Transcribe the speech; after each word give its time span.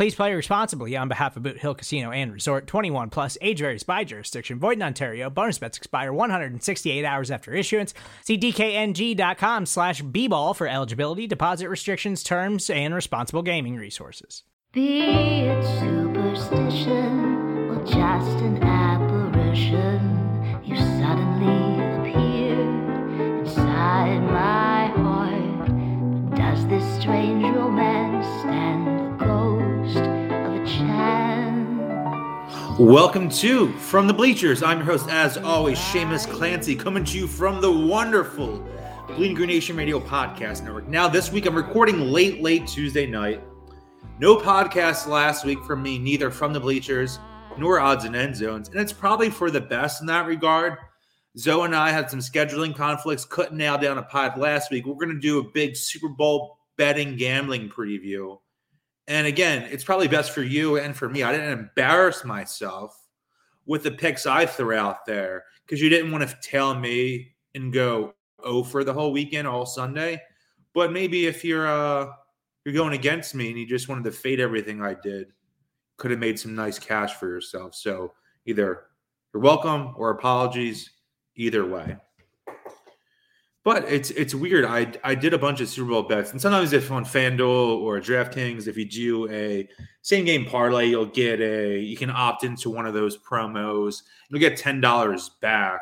Please 0.00 0.14
play 0.14 0.32
responsibly 0.32 0.96
on 0.96 1.08
behalf 1.08 1.36
of 1.36 1.42
Boot 1.42 1.58
Hill 1.58 1.74
Casino 1.74 2.10
and 2.10 2.32
Resort 2.32 2.66
21 2.66 3.10
plus 3.10 3.36
age 3.42 3.58
varies 3.58 3.82
by 3.82 4.02
jurisdiction. 4.02 4.58
Void 4.58 4.78
in 4.78 4.82
Ontario. 4.82 5.28
Bonus 5.28 5.58
bets 5.58 5.76
expire 5.76 6.10
168 6.10 7.04
hours 7.04 7.30
after 7.30 7.52
issuance. 7.52 7.92
See 8.24 8.38
DKNG.com 8.38 9.66
slash 9.66 10.00
B 10.00 10.26
ball 10.26 10.54
for 10.54 10.66
eligibility, 10.66 11.26
deposit 11.26 11.68
restrictions, 11.68 12.22
terms, 12.22 12.70
and 12.70 12.94
responsible 12.94 13.42
gaming 13.42 13.76
resources. 13.76 14.42
Be 14.72 15.02
it 15.02 15.62
superstition 15.80 17.68
or 17.68 17.84
just 17.84 18.40
an 18.40 18.62
apparition, 18.62 20.00
you 20.64 20.76
suddenly 20.76 21.84
appear 22.08 22.58
inside 23.40 24.22
my 24.22 24.86
heart. 24.96 26.34
Does 26.36 26.66
this 26.68 26.84
strange 27.02 27.44
romance 27.54 28.24
stand 28.40 28.79
Welcome 32.80 33.28
to 33.32 33.70
From 33.74 34.06
the 34.06 34.14
Bleachers. 34.14 34.62
I'm 34.62 34.78
your 34.78 34.86
host, 34.86 35.10
as 35.10 35.36
always, 35.36 35.78
Seamus 35.78 36.26
Clancy, 36.26 36.74
coming 36.74 37.04
to 37.04 37.18
you 37.18 37.26
from 37.26 37.60
the 37.60 37.70
wonderful 37.70 38.66
Bleeding 39.06 39.36
Green 39.36 39.48
Nation 39.50 39.76
Radio 39.76 40.00
Podcast 40.00 40.62
Network. 40.62 40.88
Now, 40.88 41.06
this 41.06 41.30
week 41.30 41.44
I'm 41.44 41.54
recording 41.54 42.00
late, 42.00 42.40
late 42.40 42.66
Tuesday 42.66 43.04
night. 43.04 43.44
No 44.18 44.34
podcast 44.34 45.06
last 45.06 45.44
week 45.44 45.62
from 45.64 45.82
me, 45.82 45.98
neither 45.98 46.30
from 46.30 46.54
the 46.54 46.58
Bleachers 46.58 47.18
nor 47.58 47.80
Odds 47.80 48.06
and 48.06 48.16
End 48.16 48.34
Zones, 48.34 48.70
and 48.70 48.80
it's 48.80 48.94
probably 48.94 49.28
for 49.28 49.50
the 49.50 49.60
best 49.60 50.00
in 50.00 50.06
that 50.06 50.24
regard. 50.24 50.78
Zoe 51.36 51.66
and 51.66 51.76
I 51.76 51.90
had 51.90 52.10
some 52.10 52.20
scheduling 52.20 52.74
conflicts, 52.74 53.26
couldn't 53.26 53.58
nail 53.58 53.76
down 53.76 53.98
a 53.98 54.02
pod 54.04 54.38
last 54.38 54.70
week. 54.70 54.86
We're 54.86 54.94
going 54.94 55.14
to 55.14 55.20
do 55.20 55.38
a 55.38 55.50
big 55.52 55.76
Super 55.76 56.08
Bowl 56.08 56.56
betting 56.78 57.18
gambling 57.18 57.68
preview. 57.68 58.38
And 59.10 59.26
again, 59.26 59.66
it's 59.72 59.82
probably 59.82 60.06
best 60.06 60.30
for 60.30 60.44
you 60.44 60.78
and 60.78 60.96
for 60.96 61.08
me. 61.08 61.24
I 61.24 61.32
didn't 61.32 61.50
embarrass 61.50 62.24
myself 62.24 62.96
with 63.66 63.82
the 63.82 63.90
picks 63.90 64.24
I 64.24 64.46
threw 64.46 64.76
out 64.76 65.04
there 65.04 65.46
because 65.66 65.82
you 65.82 65.88
didn't 65.88 66.12
want 66.12 66.28
to 66.28 66.36
tell 66.40 66.76
me 66.76 67.32
and 67.56 67.72
go 67.72 68.14
oh 68.44 68.62
for 68.62 68.84
the 68.84 68.92
whole 68.92 69.10
weekend, 69.10 69.48
all 69.48 69.66
Sunday. 69.66 70.22
But 70.74 70.92
maybe 70.92 71.26
if 71.26 71.44
you're 71.44 71.66
uh 71.66 72.12
you're 72.64 72.72
going 72.72 72.92
against 72.92 73.34
me 73.34 73.48
and 73.48 73.58
you 73.58 73.66
just 73.66 73.88
wanted 73.88 74.04
to 74.04 74.12
fade 74.12 74.38
everything 74.38 74.80
I 74.80 74.94
did, 74.94 75.32
could 75.96 76.12
have 76.12 76.20
made 76.20 76.38
some 76.38 76.54
nice 76.54 76.78
cash 76.78 77.14
for 77.14 77.26
yourself. 77.26 77.74
So 77.74 78.14
either 78.46 78.84
you're 79.34 79.42
welcome 79.42 79.92
or 79.96 80.10
apologies, 80.10 80.88
either 81.34 81.66
way. 81.66 81.96
But 83.62 83.84
it's 83.84 84.10
it's 84.10 84.34
weird. 84.34 84.64
I 84.64 84.92
I 85.04 85.14
did 85.14 85.34
a 85.34 85.38
bunch 85.38 85.60
of 85.60 85.68
Super 85.68 85.90
Bowl 85.90 86.02
bets, 86.02 86.32
and 86.32 86.40
sometimes 86.40 86.72
if 86.72 86.90
on 86.90 87.04
FanDuel 87.04 87.80
or 87.80 88.00
DraftKings, 88.00 88.66
if 88.66 88.76
you 88.78 88.86
do 88.86 89.30
a 89.30 89.68
same 90.00 90.24
game 90.24 90.46
parlay, 90.46 90.86
you'll 90.86 91.04
get 91.04 91.40
a 91.40 91.78
you 91.78 91.96
can 91.96 92.08
opt 92.10 92.42
into 92.42 92.70
one 92.70 92.86
of 92.86 92.94
those 92.94 93.18
promos. 93.18 94.02
You'll 94.30 94.40
get 94.40 94.56
ten 94.56 94.80
dollars 94.80 95.30
back 95.42 95.80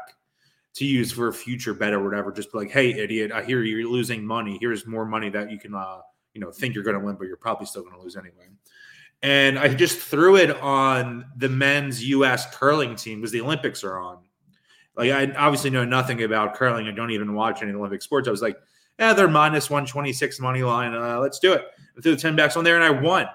to 0.74 0.84
use 0.84 1.12
for 1.12 1.28
a 1.28 1.32
future 1.32 1.72
bet 1.72 1.92
or 1.92 2.02
whatever. 2.02 2.32
Just 2.32 2.52
be 2.52 2.58
like, 2.58 2.70
hey, 2.70 2.90
idiot, 2.90 3.30
I 3.30 3.44
hear 3.44 3.62
you're 3.62 3.88
losing 3.88 4.24
money. 4.24 4.58
Here's 4.60 4.86
more 4.86 5.04
money 5.04 5.28
that 5.30 5.50
you 5.50 5.58
can 5.58 5.74
uh 5.74 6.00
you 6.34 6.40
know 6.40 6.50
think 6.50 6.74
you're 6.74 6.84
going 6.84 6.98
to 6.98 7.04
win, 7.04 7.16
but 7.16 7.28
you're 7.28 7.36
probably 7.36 7.66
still 7.66 7.82
going 7.82 7.94
to 7.94 8.00
lose 8.00 8.16
anyway. 8.16 8.48
And 9.22 9.58
I 9.58 9.72
just 9.74 9.98
threw 9.98 10.36
it 10.36 10.56
on 10.60 11.26
the 11.36 11.48
men's 11.48 12.04
U.S. 12.04 12.54
curling 12.54 12.94
team 12.94 13.18
because 13.18 13.32
the 13.32 13.40
Olympics 13.40 13.82
are 13.82 13.98
on. 13.98 14.18
Like 14.98 15.12
I 15.12 15.32
obviously 15.36 15.70
know 15.70 15.84
nothing 15.84 16.24
about 16.24 16.56
curling. 16.56 16.88
I 16.88 16.90
don't 16.90 17.12
even 17.12 17.32
watch 17.32 17.62
any 17.62 17.72
Olympic 17.72 18.02
sports. 18.02 18.26
I 18.26 18.32
was 18.32 18.42
like, 18.42 18.58
yeah, 18.98 19.12
they're 19.12 19.28
minus 19.28 19.70
one 19.70 19.86
twenty 19.86 20.12
six 20.12 20.40
money 20.40 20.64
line. 20.64 20.92
Uh, 20.92 21.20
let's 21.20 21.38
do 21.38 21.52
it. 21.52 21.62
I 21.96 22.00
threw 22.00 22.16
the 22.16 22.20
ten 22.20 22.34
backs 22.34 22.56
on 22.56 22.64
there 22.64 22.74
and 22.74 22.84
I 22.84 22.90
won. 22.90 23.22
I 23.24 23.30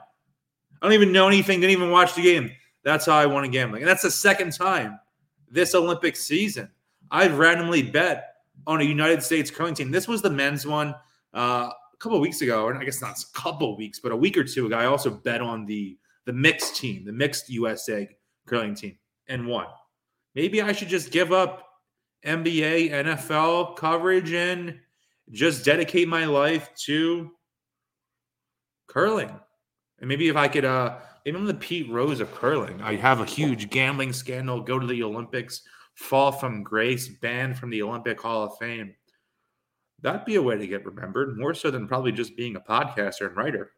don't 0.85 0.91
even 0.91 1.13
know 1.13 1.25
anything. 1.25 1.61
Didn't 1.61 1.71
even 1.71 1.89
watch 1.89 2.15
the 2.15 2.21
game. 2.21 2.51
That's 2.83 3.05
how 3.05 3.13
I 3.13 3.25
won 3.25 3.45
a 3.45 3.47
gambling, 3.47 3.81
and 3.81 3.89
that's 3.89 4.01
the 4.01 4.11
second 4.11 4.51
time 4.51 4.99
this 5.49 5.73
Olympic 5.73 6.17
season 6.17 6.69
I've 7.09 7.37
randomly 7.37 7.81
bet 7.81 8.33
on 8.67 8.81
a 8.81 8.83
United 8.83 9.23
States 9.23 9.49
curling 9.49 9.73
team. 9.73 9.89
This 9.89 10.07
was 10.07 10.21
the 10.21 10.29
men's 10.29 10.67
one 10.67 10.93
uh, 11.33 11.69
a 11.69 11.97
couple 11.99 12.19
weeks 12.19 12.41
ago, 12.41 12.67
and 12.67 12.77
I 12.77 12.83
guess 12.83 13.01
not 13.01 13.17
a 13.17 13.39
couple 13.39 13.77
weeks, 13.77 14.01
but 14.01 14.11
a 14.11 14.17
week 14.17 14.35
or 14.37 14.43
two 14.43 14.65
ago. 14.65 14.77
I 14.77 14.85
also 14.85 15.09
bet 15.09 15.39
on 15.39 15.65
the 15.65 15.97
the 16.25 16.33
mixed 16.33 16.75
team, 16.75 17.05
the 17.05 17.13
mixed 17.13 17.49
USA 17.49 18.09
curling 18.45 18.75
team, 18.75 18.97
and 19.29 19.47
won 19.47 19.67
maybe 20.35 20.61
I 20.61 20.71
should 20.71 20.89
just 20.89 21.11
give 21.11 21.31
up 21.31 21.67
NBA, 22.25 22.91
NFL 22.91 23.75
coverage 23.75 24.31
and 24.31 24.79
just 25.31 25.65
dedicate 25.65 26.07
my 26.07 26.25
life 26.25 26.69
to 26.85 27.31
curling. 28.87 29.39
And 29.99 30.07
maybe 30.07 30.27
if 30.29 30.35
I 30.35 30.47
could, 30.47 30.65
uh, 30.65 30.97
maybe 31.25 31.37
I'm 31.37 31.45
the 31.45 31.53
Pete 31.53 31.89
Rose 31.89 32.19
of 32.19 32.33
curling. 32.33 32.81
I 32.81 32.95
have 32.95 33.19
a 33.19 33.25
huge 33.25 33.69
gambling 33.69 34.13
scandal, 34.13 34.61
go 34.61 34.79
to 34.79 34.87
the 34.87 35.03
Olympics, 35.03 35.61
fall 35.95 36.31
from 36.31 36.63
grace, 36.63 37.07
banned 37.07 37.57
from 37.57 37.69
the 37.69 37.81
Olympic 37.81 38.19
Hall 38.19 38.43
of 38.43 38.57
Fame. 38.57 38.95
That'd 40.01 40.25
be 40.25 40.35
a 40.35 40.41
way 40.41 40.57
to 40.57 40.67
get 40.67 40.85
remembered, 40.85 41.37
more 41.37 41.53
so 41.53 41.71
than 41.71 41.87
probably 41.87 42.11
just 42.11 42.35
being 42.35 42.55
a 42.55 42.59
podcaster 42.59 43.27
and 43.27 43.37
writer. 43.37 43.71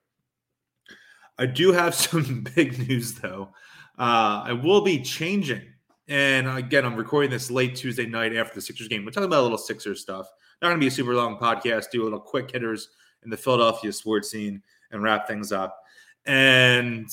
I 1.38 1.46
do 1.46 1.72
have 1.72 1.94
some 1.96 2.46
big 2.56 2.88
news, 2.88 3.16
though. 3.16 3.50
Uh, 3.98 4.44
I 4.46 4.54
will 4.54 4.82
be 4.82 5.02
changing 5.02 5.62
and 6.08 6.48
again, 6.48 6.86
I'm 6.86 6.96
recording 6.96 7.32
this 7.32 7.50
late 7.50 7.76
Tuesday 7.76 8.06
night 8.06 8.36
after 8.36 8.56
the 8.56 8.62
Sixers 8.62 8.88
game. 8.88 9.04
We're 9.04 9.12
talking 9.12 9.26
about 9.26 9.42
a 9.42 9.44
little 9.44 9.58
Sixers 9.58 10.02
stuff. 10.02 10.28
Not 10.62 10.70
going 10.70 10.80
to 10.80 10.84
be 10.84 10.88
a 10.88 10.92
super 10.92 11.16
long 11.16 11.38
podcast. 11.38 11.92
Do 11.92 12.04
a 12.04 12.06
little 12.06 12.20
quick 12.20 12.52
hitters 12.52 12.90
in 13.24 13.30
the 13.30 13.38
Philadelphia 13.38 13.92
sports 13.92 14.30
scene 14.30 14.62
and 14.92 15.02
wrap 15.02 15.28
things 15.28 15.52
up. 15.52 15.80
And 16.26 17.10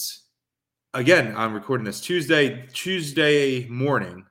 again, 0.94 1.34
I'm 1.36 1.54
recording 1.54 1.84
this 1.84 2.00
Tuesday. 2.00 2.66
Tuesday 2.72 3.66
morning, 3.68 4.26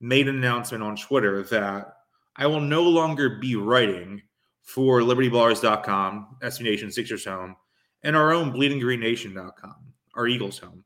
made 0.00 0.28
an 0.28 0.36
announcement 0.36 0.82
on 0.82 0.96
Twitter 0.96 1.42
that 1.44 1.94
I 2.36 2.46
will 2.46 2.60
no 2.60 2.82
longer 2.82 3.38
be 3.38 3.54
writing 3.56 4.22
for 4.62 5.00
LibertyBallers.com, 5.00 6.36
SB 6.42 6.62
Nation 6.62 6.90
Sixers 6.90 7.24
Home, 7.24 7.54
and 8.02 8.16
our 8.16 8.32
own 8.32 8.52
BleedingGreenNation.com, 8.52 9.76
our 10.14 10.26
Eagles 10.26 10.58
Home 10.58 10.84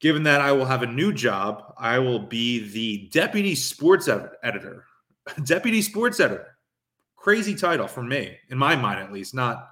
given 0.00 0.22
that 0.24 0.40
I 0.40 0.52
will 0.52 0.64
have 0.64 0.82
a 0.82 0.86
new 0.86 1.12
job, 1.12 1.74
I 1.78 1.98
will 1.98 2.18
be 2.18 2.68
the 2.68 3.08
deputy 3.12 3.54
sports 3.54 4.08
editor. 4.08 4.84
deputy 5.44 5.82
sports 5.82 6.20
editor. 6.20 6.56
Crazy 7.16 7.54
title 7.54 7.88
for 7.88 8.02
me, 8.02 8.36
in 8.50 8.58
my 8.58 8.76
mind 8.76 9.00
at 9.00 9.12
least. 9.12 9.34
Not 9.34 9.68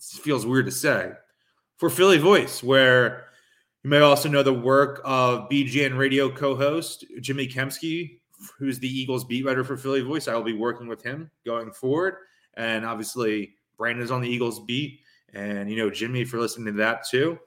feels 0.00 0.44
weird 0.44 0.66
to 0.66 0.72
say. 0.72 1.12
For 1.76 1.88
Philly 1.88 2.18
Voice, 2.18 2.62
where 2.62 3.26
you 3.82 3.90
may 3.90 4.00
also 4.00 4.28
know 4.28 4.42
the 4.42 4.52
work 4.52 5.00
of 5.04 5.48
BGN 5.48 5.96
radio 5.96 6.30
co-host 6.30 7.06
Jimmy 7.20 7.46
Kempski, 7.46 8.20
who's 8.58 8.78
the 8.78 8.88
Eagles 8.88 9.24
beat 9.24 9.46
writer 9.46 9.64
for 9.64 9.76
Philly 9.76 10.02
Voice. 10.02 10.28
I 10.28 10.34
will 10.34 10.42
be 10.42 10.52
working 10.52 10.88
with 10.88 11.02
him 11.02 11.30
going 11.46 11.72
forward. 11.72 12.16
And 12.54 12.84
obviously, 12.84 13.54
Brandon's 13.78 14.10
on 14.10 14.20
the 14.20 14.28
Eagles 14.28 14.60
beat. 14.60 15.00
And 15.32 15.70
you 15.70 15.76
know, 15.76 15.88
Jimmy 15.88 16.24
for 16.24 16.38
listening 16.38 16.74
to 16.74 16.78
that 16.78 17.08
too. 17.08 17.38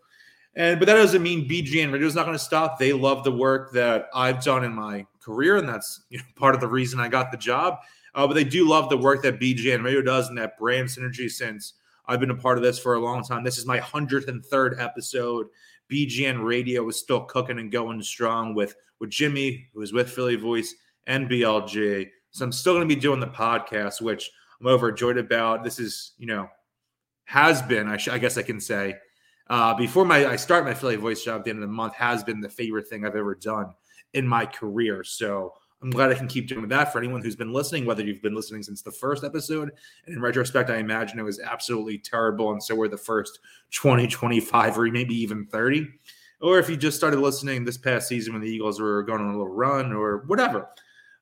And 0.55 0.79
but 0.79 0.85
that 0.85 0.95
doesn't 0.95 1.23
mean 1.23 1.47
BGN 1.49 1.91
Radio 1.91 2.07
is 2.07 2.15
not 2.15 2.25
going 2.25 2.37
to 2.37 2.43
stop. 2.43 2.77
They 2.77 2.93
love 2.93 3.23
the 3.23 3.31
work 3.31 3.73
that 3.73 4.07
I've 4.13 4.43
done 4.43 4.63
in 4.63 4.73
my 4.73 5.05
career, 5.19 5.57
and 5.57 5.67
that's 5.67 6.03
you 6.09 6.19
know, 6.19 6.23
part 6.35 6.55
of 6.55 6.61
the 6.61 6.67
reason 6.67 6.99
I 6.99 7.07
got 7.07 7.31
the 7.31 7.37
job. 7.37 7.79
Uh, 8.15 8.27
but 8.27 8.35
they 8.35 8.43
do 8.43 8.67
love 8.67 8.89
the 8.89 8.97
work 8.97 9.23
that 9.23 9.39
BGN 9.39 9.83
Radio 9.83 10.01
does 10.01 10.29
and 10.29 10.37
that 10.37 10.57
brand 10.57 10.87
synergy. 10.87 11.29
Since 11.29 11.73
I've 12.05 12.19
been 12.19 12.29
a 12.29 12.35
part 12.35 12.57
of 12.57 12.63
this 12.63 12.77
for 12.77 12.93
a 12.93 12.99
long 12.99 13.23
time, 13.23 13.43
this 13.43 13.57
is 13.57 13.65
my 13.65 13.79
hundredth 13.79 14.27
and 14.27 14.45
third 14.45 14.79
episode. 14.79 15.47
BGN 15.91 16.43
Radio 16.43 16.87
is 16.87 16.97
still 16.97 17.21
cooking 17.21 17.59
and 17.59 17.71
going 17.71 18.01
strong 18.03 18.53
with 18.53 18.75
with 18.99 19.09
Jimmy, 19.09 19.67
who 19.73 19.81
is 19.81 19.91
with 19.91 20.09
Philly 20.09 20.35
Voice 20.35 20.75
and 21.07 21.29
BLG. 21.29 22.09
So 22.31 22.45
I'm 22.45 22.51
still 22.51 22.73
going 22.73 22.87
to 22.87 22.95
be 22.95 22.99
doing 22.99 23.19
the 23.19 23.27
podcast, 23.27 24.01
which 24.01 24.31
I'm 24.59 24.67
overjoyed 24.67 25.17
about. 25.17 25.63
This 25.63 25.79
is, 25.79 26.13
you 26.17 26.25
know, 26.25 26.47
has 27.25 27.61
been, 27.61 27.87
I, 27.87 27.97
sh- 27.97 28.09
I 28.09 28.17
guess 28.17 28.37
I 28.37 28.43
can 28.43 28.59
say, 28.59 28.95
uh, 29.47 29.73
before 29.73 30.05
my 30.05 30.25
I 30.25 30.35
start 30.35 30.65
my 30.65 30.73
Philly 30.73 30.95
voice 30.95 31.23
job 31.23 31.39
at 31.39 31.43
the 31.45 31.49
end 31.49 31.59
of 31.61 31.69
the 31.69 31.73
month, 31.73 31.93
has 31.95 32.23
been 32.23 32.39
the 32.39 32.49
favorite 32.49 32.87
thing 32.87 33.05
I've 33.05 33.15
ever 33.15 33.35
done 33.35 33.73
in 34.13 34.27
my 34.27 34.45
career. 34.45 35.03
So 35.03 35.53
I'm 35.81 35.89
glad 35.89 36.11
I 36.11 36.15
can 36.15 36.27
keep 36.27 36.47
doing 36.47 36.67
that 36.69 36.93
for 36.93 36.99
anyone 36.99 37.21
who's 37.21 37.35
been 37.35 37.51
listening, 37.51 37.85
whether 37.85 38.03
you've 38.03 38.21
been 38.21 38.35
listening 38.35 38.63
since 38.63 38.81
the 38.81 38.91
first 38.91 39.25
episode. 39.25 39.71
And 40.05 40.15
in 40.15 40.21
retrospect, 40.21 40.69
I 40.69 40.77
imagine 40.77 41.19
it 41.19 41.23
was 41.23 41.41
absolutely 41.41 41.97
terrible. 41.97 42.51
And 42.53 42.63
so 42.63 42.73
were 42.73 42.87
the 42.87 42.97
first 42.97 43.39
20, 43.71 44.07
25, 44.07 44.77
or 44.77 44.85
maybe 44.85 45.13
even 45.15 45.45
30. 45.45 45.87
Or 46.39 46.57
if 46.57 46.69
you 46.69 46.77
just 46.77 46.97
started 46.97 47.19
listening 47.19 47.65
this 47.65 47.77
past 47.77 48.07
season 48.07 48.33
when 48.33 48.41
the 48.41 48.49
Eagles 48.49 48.79
were 48.79 49.03
going 49.03 49.19
on 49.21 49.27
a 49.27 49.31
little 49.31 49.53
run 49.53 49.91
or 49.91 50.23
whatever. 50.27 50.69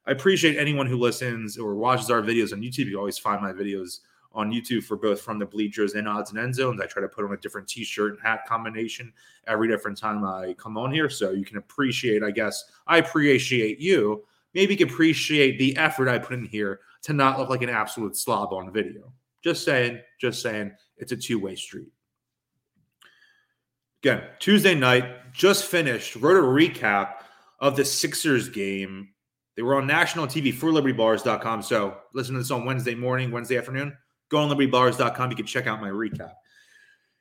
I 0.06 0.12
appreciate 0.12 0.58
anyone 0.58 0.88
who 0.88 0.98
listens 0.98 1.58
or 1.58 1.76
watches 1.76 2.12
our 2.12 2.22
videos 2.22 2.54
on 2.54 2.62
YouTube. 2.62 2.86
You 2.86 3.00
always 3.00 3.18
find 3.18 3.42
my 3.42 3.52
videos 3.52 4.00
on 4.34 4.52
YouTube 4.52 4.84
for 4.84 4.96
both 4.96 5.22
from 5.22 5.40
the 5.40 5.46
bleachers 5.46 5.94
and 5.94 6.08
odds 6.08 6.32
and 6.32 6.40
end 6.40 6.56
zones. 6.56 6.80
I 6.80 6.86
try 6.86 7.02
to 7.02 7.08
put 7.10 7.26
on 7.26 7.34
a 7.34 7.38
different 7.38 7.68
t-shirt 7.68 8.14
and 8.14 8.22
hat 8.22 8.46
combination 8.48 9.12
every 9.48 9.68
different 9.68 9.98
time 9.98 10.24
I 10.24 10.56
come 10.58 10.78
on 10.78 10.92
here. 10.92 11.10
So 11.10 11.32
you 11.32 11.46
can 11.46 11.58
appreciate, 11.58 12.24
I 12.24 12.32
guess, 12.32 12.64
I 12.88 12.98
appreciate 12.98 13.80
you 13.80 14.24
maybe 14.54 14.76
can 14.76 14.90
appreciate 14.90 15.58
the 15.58 15.76
effort 15.78 16.10
I 16.10 16.20
put 16.20 16.38
in 16.38 16.46
here 16.46 16.82
to 17.04 17.14
not 17.14 17.40
look 17.40 17.50
like 17.50 17.62
an 17.62 17.70
absolute 17.70 18.16
slob 18.16 18.54
on 18.54 18.72
video. 18.72 19.12
Just 19.44 19.64
saying, 19.64 20.00
just 20.20 20.42
saying, 20.42 20.72
it's 20.98 21.12
a 21.12 21.18
two 21.18 21.40
way 21.40 21.56
street. 21.56 21.90
Again, 24.04 24.24
Tuesday 24.40 24.76
night, 24.76 25.34
just 25.34 25.66
finished, 25.66 26.16
wrote 26.16 26.38
a 26.38 26.42
recap 26.42 27.24
of 27.60 27.76
the 27.76 27.86
Sixers 27.86 28.50
game. 28.50 29.10
They 29.56 29.62
were 29.62 29.76
on 29.76 29.86
national 29.86 30.28
TV 30.28 30.54
for 30.54 30.72
libertyballers.com. 30.72 31.62
So 31.62 31.98
listen 32.14 32.34
to 32.34 32.40
this 32.40 32.52
on 32.52 32.66
Wednesday 32.66 32.96
morning, 32.96 33.32
Wednesday 33.32 33.58
afternoon. 33.58 33.96
Go 34.32 34.38
on 34.38 34.50
libertyballers.com. 34.50 35.30
You 35.30 35.36
can 35.36 35.46
check 35.46 35.68
out 35.68 35.82
my 35.82 35.90
recap. 35.90 36.32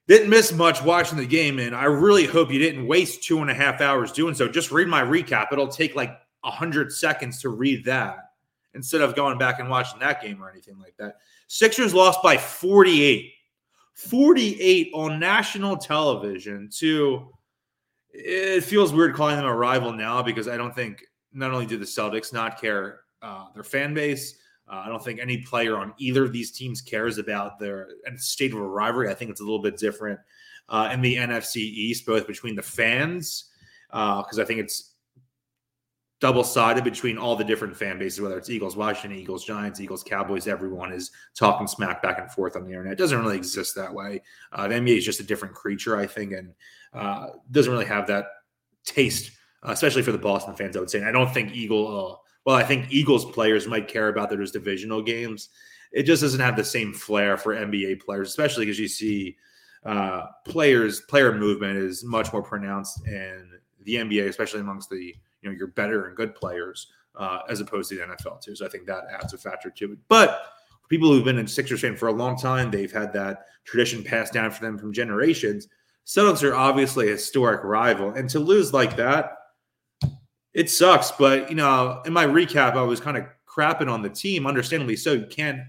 Didn't 0.06 0.30
miss 0.30 0.52
much 0.52 0.82
watching 0.82 1.18
the 1.18 1.26
game, 1.26 1.58
and 1.58 1.74
I 1.74 1.84
really 1.84 2.24
hope 2.24 2.50
you 2.50 2.58
didn't 2.58 2.86
waste 2.86 3.24
two 3.24 3.40
and 3.40 3.50
a 3.50 3.54
half 3.54 3.80
hours 3.80 4.12
doing 4.12 4.34
so. 4.34 4.48
Just 4.48 4.70
read 4.70 4.88
my 4.88 5.02
recap. 5.02 5.48
It'll 5.52 5.68
take 5.68 5.94
like 5.94 6.16
100 6.40 6.92
seconds 6.92 7.40
to 7.42 7.48
read 7.50 7.84
that 7.84 8.30
instead 8.74 9.00
of 9.00 9.16
going 9.16 9.38
back 9.38 9.58
and 9.58 9.68
watching 9.68 9.98
that 10.00 10.22
game 10.22 10.42
or 10.42 10.48
anything 10.48 10.78
like 10.78 10.94
that. 10.98 11.16
Sixers 11.48 11.92
lost 11.92 12.22
by 12.22 12.36
48. 12.36 13.32
48 13.94 14.90
on 14.94 15.18
national 15.18 15.76
television 15.76 16.70
to 16.78 17.28
it 18.12 18.62
feels 18.62 18.92
weird 18.92 19.14
calling 19.14 19.36
them 19.36 19.44
a 19.44 19.54
rival 19.54 19.92
now 19.92 20.22
because 20.22 20.48
I 20.48 20.56
don't 20.56 20.74
think 20.74 21.04
not 21.32 21.52
only 21.52 21.66
do 21.66 21.76
the 21.76 21.84
Celtics 21.84 22.32
not 22.32 22.60
care 22.60 23.00
uh, 23.22 23.46
their 23.54 23.62
fan 23.62 23.94
base, 23.94 24.38
uh, 24.70 24.82
I 24.86 24.88
don't 24.88 25.02
think 25.02 25.18
any 25.18 25.38
player 25.38 25.76
on 25.76 25.92
either 25.98 26.24
of 26.24 26.32
these 26.32 26.52
teams 26.52 26.80
cares 26.80 27.18
about 27.18 27.58
their 27.58 27.88
state 28.16 28.52
of 28.52 28.58
a 28.58 28.66
rivalry. 28.66 29.10
I 29.10 29.14
think 29.14 29.30
it's 29.30 29.40
a 29.40 29.44
little 29.44 29.62
bit 29.62 29.76
different 29.76 30.20
uh, 30.68 30.90
in 30.92 31.00
the 31.00 31.16
NFC 31.16 31.56
East, 31.56 32.06
both 32.06 32.26
between 32.26 32.54
the 32.54 32.62
fans, 32.62 33.50
because 33.88 34.38
uh, 34.38 34.42
I 34.42 34.44
think 34.44 34.60
it's 34.60 34.94
double 36.20 36.44
sided 36.44 36.84
between 36.84 37.18
all 37.18 37.34
the 37.34 37.42
different 37.42 37.76
fan 37.76 37.98
bases, 37.98 38.20
whether 38.20 38.38
it's 38.38 38.50
Eagles, 38.50 38.76
Washington, 38.76 39.18
Eagles, 39.18 39.44
Giants, 39.44 39.80
Eagles, 39.80 40.04
Cowboys. 40.04 40.46
Everyone 40.46 40.92
is 40.92 41.10
talking 41.34 41.66
smack 41.66 42.02
back 42.02 42.20
and 42.20 42.30
forth 42.30 42.54
on 42.54 42.62
the 42.62 42.70
internet. 42.70 42.92
It 42.92 42.98
doesn't 42.98 43.18
really 43.18 43.38
exist 43.38 43.74
that 43.74 43.92
way. 43.92 44.22
Uh, 44.52 44.68
the 44.68 44.76
NBA 44.76 44.98
is 44.98 45.04
just 45.04 45.18
a 45.18 45.24
different 45.24 45.54
creature, 45.54 45.96
I 45.96 46.06
think, 46.06 46.32
and 46.32 46.54
uh, 46.92 47.28
doesn't 47.50 47.72
really 47.72 47.86
have 47.86 48.06
that 48.06 48.26
taste, 48.84 49.32
uh, 49.66 49.72
especially 49.72 50.02
for 50.02 50.12
the 50.12 50.18
Boston 50.18 50.54
fans. 50.54 50.76
I 50.76 50.80
would 50.80 50.90
say. 50.90 50.98
And 50.98 51.08
I 51.08 51.12
don't 51.12 51.32
think 51.34 51.54
Eagle. 51.54 52.22
Well, 52.44 52.56
I 52.56 52.62
think 52.62 52.86
Eagles 52.90 53.30
players 53.32 53.66
might 53.66 53.88
care 53.88 54.08
about 54.08 54.30
those 54.30 54.50
divisional 54.50 55.02
games. 55.02 55.50
It 55.92 56.04
just 56.04 56.22
doesn't 56.22 56.40
have 56.40 56.56
the 56.56 56.64
same 56.64 56.92
flair 56.92 57.36
for 57.36 57.54
NBA 57.54 58.00
players, 58.00 58.28
especially 58.28 58.66
because 58.66 58.78
you 58.78 58.88
see 58.88 59.36
uh, 59.84 60.26
players 60.46 61.00
player 61.02 61.32
movement 61.32 61.76
is 61.76 62.04
much 62.04 62.32
more 62.32 62.42
pronounced 62.42 63.06
in 63.06 63.50
the 63.84 63.96
NBA, 63.96 64.28
especially 64.28 64.60
amongst 64.60 64.90
the 64.90 65.14
you 65.42 65.50
know 65.50 65.56
your 65.56 65.68
better 65.68 66.06
and 66.06 66.16
good 66.16 66.34
players 66.34 66.88
uh, 67.16 67.40
as 67.48 67.60
opposed 67.60 67.88
to 67.90 67.96
the 67.96 68.02
NFL 68.02 68.40
too. 68.42 68.54
So 68.54 68.64
I 68.66 68.68
think 68.68 68.86
that 68.86 69.04
adds 69.12 69.32
a 69.32 69.38
factor 69.38 69.70
to 69.70 69.92
it. 69.92 69.98
But 70.08 70.42
people 70.88 71.10
who've 71.10 71.24
been 71.24 71.38
in 71.38 71.46
Sixers 71.46 71.80
fan 71.80 71.96
for 71.96 72.08
a 72.08 72.12
long 72.12 72.36
time, 72.36 72.70
they've 72.70 72.92
had 72.92 73.12
that 73.14 73.46
tradition 73.64 74.02
passed 74.04 74.32
down 74.32 74.50
for 74.50 74.62
them 74.62 74.78
from 74.78 74.92
generations. 74.92 75.68
Celtics 76.06 76.42
are 76.42 76.54
obviously 76.54 77.08
a 77.08 77.12
historic 77.12 77.62
rival, 77.62 78.10
and 78.10 78.28
to 78.30 78.40
lose 78.40 78.72
like 78.72 78.96
that, 78.96 79.36
it 80.54 80.70
sucks. 80.70 81.10
But 81.10 81.48
you 81.50 81.56
know, 81.56 82.02
in 82.04 82.12
my 82.12 82.26
recap, 82.26 82.74
I 82.74 82.82
was 82.82 83.00
kind 83.00 83.16
of 83.16 83.24
crapping 83.46 83.90
on 83.90 84.02
the 84.02 84.10
team, 84.10 84.46
understandably 84.46 84.96
so. 84.96 85.12
You 85.12 85.26
can't, 85.26 85.60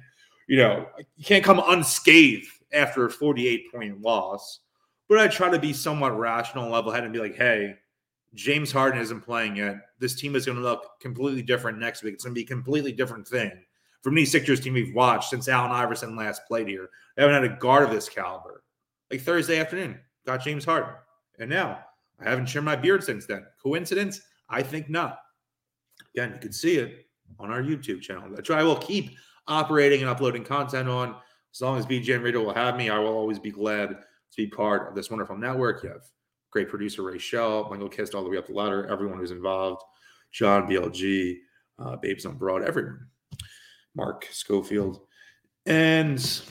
you 0.47 0.57
know, 0.57 0.87
you 1.15 1.25
can't 1.25 1.43
come 1.43 1.61
unscathed 1.65 2.47
after 2.73 3.05
a 3.05 3.09
48 3.09 3.71
point 3.71 4.01
loss. 4.01 4.59
But 5.09 5.19
I 5.19 5.27
try 5.27 5.49
to 5.49 5.59
be 5.59 5.73
somewhat 5.73 6.17
rational, 6.17 6.69
level 6.69 6.91
headed, 6.91 7.05
and 7.05 7.13
be 7.13 7.19
like, 7.19 7.35
hey, 7.35 7.75
James 8.33 8.71
Harden 8.71 9.01
isn't 9.01 9.21
playing 9.21 9.57
yet. 9.57 9.75
This 9.99 10.15
team 10.15 10.35
is 10.35 10.45
going 10.45 10.57
to 10.57 10.63
look 10.63 10.99
completely 11.01 11.41
different 11.41 11.79
next 11.79 12.01
week. 12.01 12.13
It's 12.13 12.23
going 12.23 12.33
to 12.33 12.39
be 12.39 12.45
a 12.45 12.47
completely 12.47 12.93
different 12.93 13.27
thing 13.27 13.51
from 14.01 14.15
these 14.15 14.31
Sixers 14.31 14.59
team 14.59 14.73
we've 14.73 14.95
watched 14.95 15.29
since 15.29 15.47
Allen 15.47 15.71
Iverson 15.71 16.15
last 16.15 16.45
played 16.47 16.67
here. 16.67 16.89
They 17.15 17.23
haven't 17.23 17.43
had 17.43 17.51
a 17.51 17.59
guard 17.59 17.83
of 17.83 17.91
this 17.91 18.09
caliber. 18.09 18.63
Like 19.09 19.21
Thursday 19.21 19.59
afternoon, 19.59 19.99
got 20.25 20.43
James 20.43 20.65
Harden. 20.65 20.93
And 21.39 21.49
now 21.49 21.83
I 22.19 22.29
haven't 22.29 22.47
trimmed 22.47 22.65
my 22.65 22.75
beard 22.75 23.03
since 23.03 23.25
then. 23.25 23.45
Coincidence? 23.61 24.21
I 24.51 24.61
think 24.61 24.89
not. 24.89 25.19
Again, 26.13 26.33
you 26.33 26.39
can 26.39 26.51
see 26.51 26.75
it 26.77 27.07
on 27.39 27.49
our 27.49 27.61
YouTube 27.61 28.01
channel. 28.01 28.29
Why 28.29 28.59
I 28.59 28.63
will 28.63 28.75
keep 28.75 29.17
operating 29.47 30.01
and 30.01 30.09
uploading 30.09 30.43
content 30.43 30.89
on. 30.89 31.15
As 31.53 31.61
long 31.61 31.77
as 31.77 31.85
BGN 31.85 32.23
Radio 32.23 32.43
will 32.43 32.53
have 32.53 32.77
me, 32.77 32.89
I 32.89 32.99
will 32.99 33.13
always 33.13 33.39
be 33.39 33.51
glad 33.51 33.89
to 33.89 34.37
be 34.37 34.47
part 34.47 34.87
of 34.87 34.95
this 34.95 35.09
wonderful 35.09 35.37
network. 35.37 35.83
You 35.83 35.89
have 35.89 36.03
great 36.51 36.69
producer 36.69 37.03
Ray 37.03 37.17
Shell, 37.17 37.69
Michael 37.69 37.89
Kist 37.89 38.13
all 38.13 38.23
the 38.23 38.29
way 38.29 38.37
up 38.37 38.47
the 38.47 38.53
ladder, 38.53 38.87
everyone 38.87 39.17
who's 39.17 39.31
involved, 39.31 39.81
John 40.31 40.67
BLG, 40.67 41.37
uh, 41.79 41.95
Babes 41.97 42.25
on 42.25 42.37
Broad, 42.37 42.63
everyone, 42.63 43.07
Mark 43.95 44.27
Schofield. 44.31 45.01
And 45.65 46.41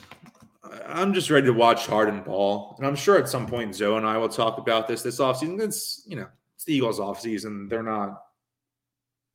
I'm 0.85 1.13
just 1.13 1.29
ready 1.29 1.47
to 1.47 1.53
watch 1.53 1.87
Harden 1.87 2.21
ball. 2.21 2.75
And 2.77 2.85
I'm 2.85 2.95
sure 2.95 3.17
at 3.17 3.29
some 3.29 3.47
point 3.47 3.75
Zoe 3.75 3.97
and 3.97 4.05
I 4.05 4.17
will 4.17 4.29
talk 4.29 4.57
about 4.57 4.87
this 4.87 5.01
this 5.01 5.19
offseason. 5.19 5.59
It's, 5.61 6.03
you 6.05 6.15
know, 6.15 6.27
it's 6.61 6.67
the 6.67 6.75
Eagles 6.75 6.99
offseason. 6.99 7.67
They're 7.67 7.81
not, 7.81 8.21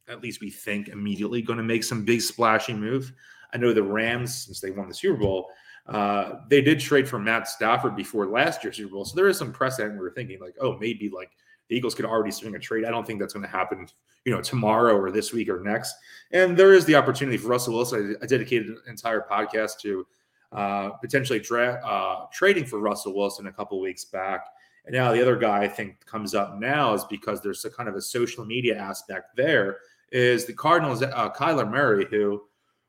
at 0.06 0.22
least 0.22 0.40
we 0.40 0.48
think, 0.48 0.86
immediately 0.86 1.42
going 1.42 1.56
to 1.56 1.64
make 1.64 1.82
some 1.82 2.04
big 2.04 2.20
splashy 2.20 2.72
move. 2.72 3.12
I 3.52 3.56
know 3.56 3.72
the 3.72 3.82
Rams, 3.82 4.44
since 4.44 4.60
they 4.60 4.70
won 4.70 4.86
the 4.86 4.94
Super 4.94 5.18
Bowl, 5.18 5.48
uh, 5.88 6.34
they 6.48 6.60
did 6.60 6.78
trade 6.78 7.08
for 7.08 7.18
Matt 7.18 7.48
Stafford 7.48 7.96
before 7.96 8.26
last 8.26 8.62
year's 8.62 8.76
Super 8.76 8.92
Bowl, 8.92 9.04
so 9.04 9.16
there 9.16 9.26
is 9.26 9.36
some 9.36 9.52
precedent. 9.52 9.98
We 10.00 10.06
are 10.06 10.12
thinking 10.12 10.38
like, 10.38 10.54
oh, 10.60 10.78
maybe 10.78 11.10
like 11.10 11.32
the 11.68 11.74
Eagles 11.74 11.96
could 11.96 12.04
already 12.04 12.30
swing 12.30 12.54
a 12.54 12.60
trade. 12.60 12.84
I 12.84 12.92
don't 12.92 13.04
think 13.04 13.18
that's 13.18 13.34
going 13.34 13.44
to 13.44 13.50
happen, 13.50 13.88
you 14.24 14.32
know, 14.32 14.40
tomorrow 14.40 14.96
or 14.96 15.10
this 15.10 15.32
week 15.32 15.48
or 15.48 15.60
next. 15.64 15.96
And 16.30 16.56
there 16.56 16.74
is 16.74 16.84
the 16.84 16.94
opportunity 16.94 17.38
for 17.38 17.48
Russell 17.48 17.74
Wilson. 17.74 18.16
I 18.22 18.26
dedicated 18.26 18.68
an 18.68 18.78
entire 18.86 19.26
podcast 19.28 19.80
to 19.80 20.06
uh, 20.52 20.90
potentially 20.90 21.40
tra- 21.40 21.84
uh, 21.84 22.26
trading 22.32 22.66
for 22.66 22.78
Russell 22.78 23.16
Wilson 23.16 23.48
a 23.48 23.52
couple 23.52 23.80
weeks 23.80 24.04
back. 24.04 24.46
And 24.86 24.94
now 24.94 25.12
the 25.12 25.20
other 25.20 25.36
guy 25.36 25.62
I 25.62 25.68
think 25.68 26.04
comes 26.06 26.34
up 26.34 26.58
now 26.58 26.94
is 26.94 27.04
because 27.04 27.40
there's 27.42 27.64
a 27.64 27.70
kind 27.70 27.88
of 27.88 27.96
a 27.96 28.00
social 28.00 28.44
media 28.44 28.78
aspect 28.78 29.36
there. 29.36 29.78
Is 30.12 30.46
the 30.46 30.52
Cardinals 30.52 31.02
uh, 31.02 31.30
Kyler 31.32 31.68
Murray, 31.68 32.06
who 32.08 32.42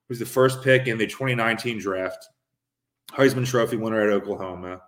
was 0.08 0.20
the 0.20 0.26
first 0.26 0.64
pick 0.64 0.88
in 0.88 0.98
the 0.98 1.08
2019 1.08 1.80
draft 1.80 2.28
Heisman 3.12 3.48
Trophy 3.48 3.78
winner 3.78 4.02
at 4.02 4.14
Oklahoma, 4.14 4.82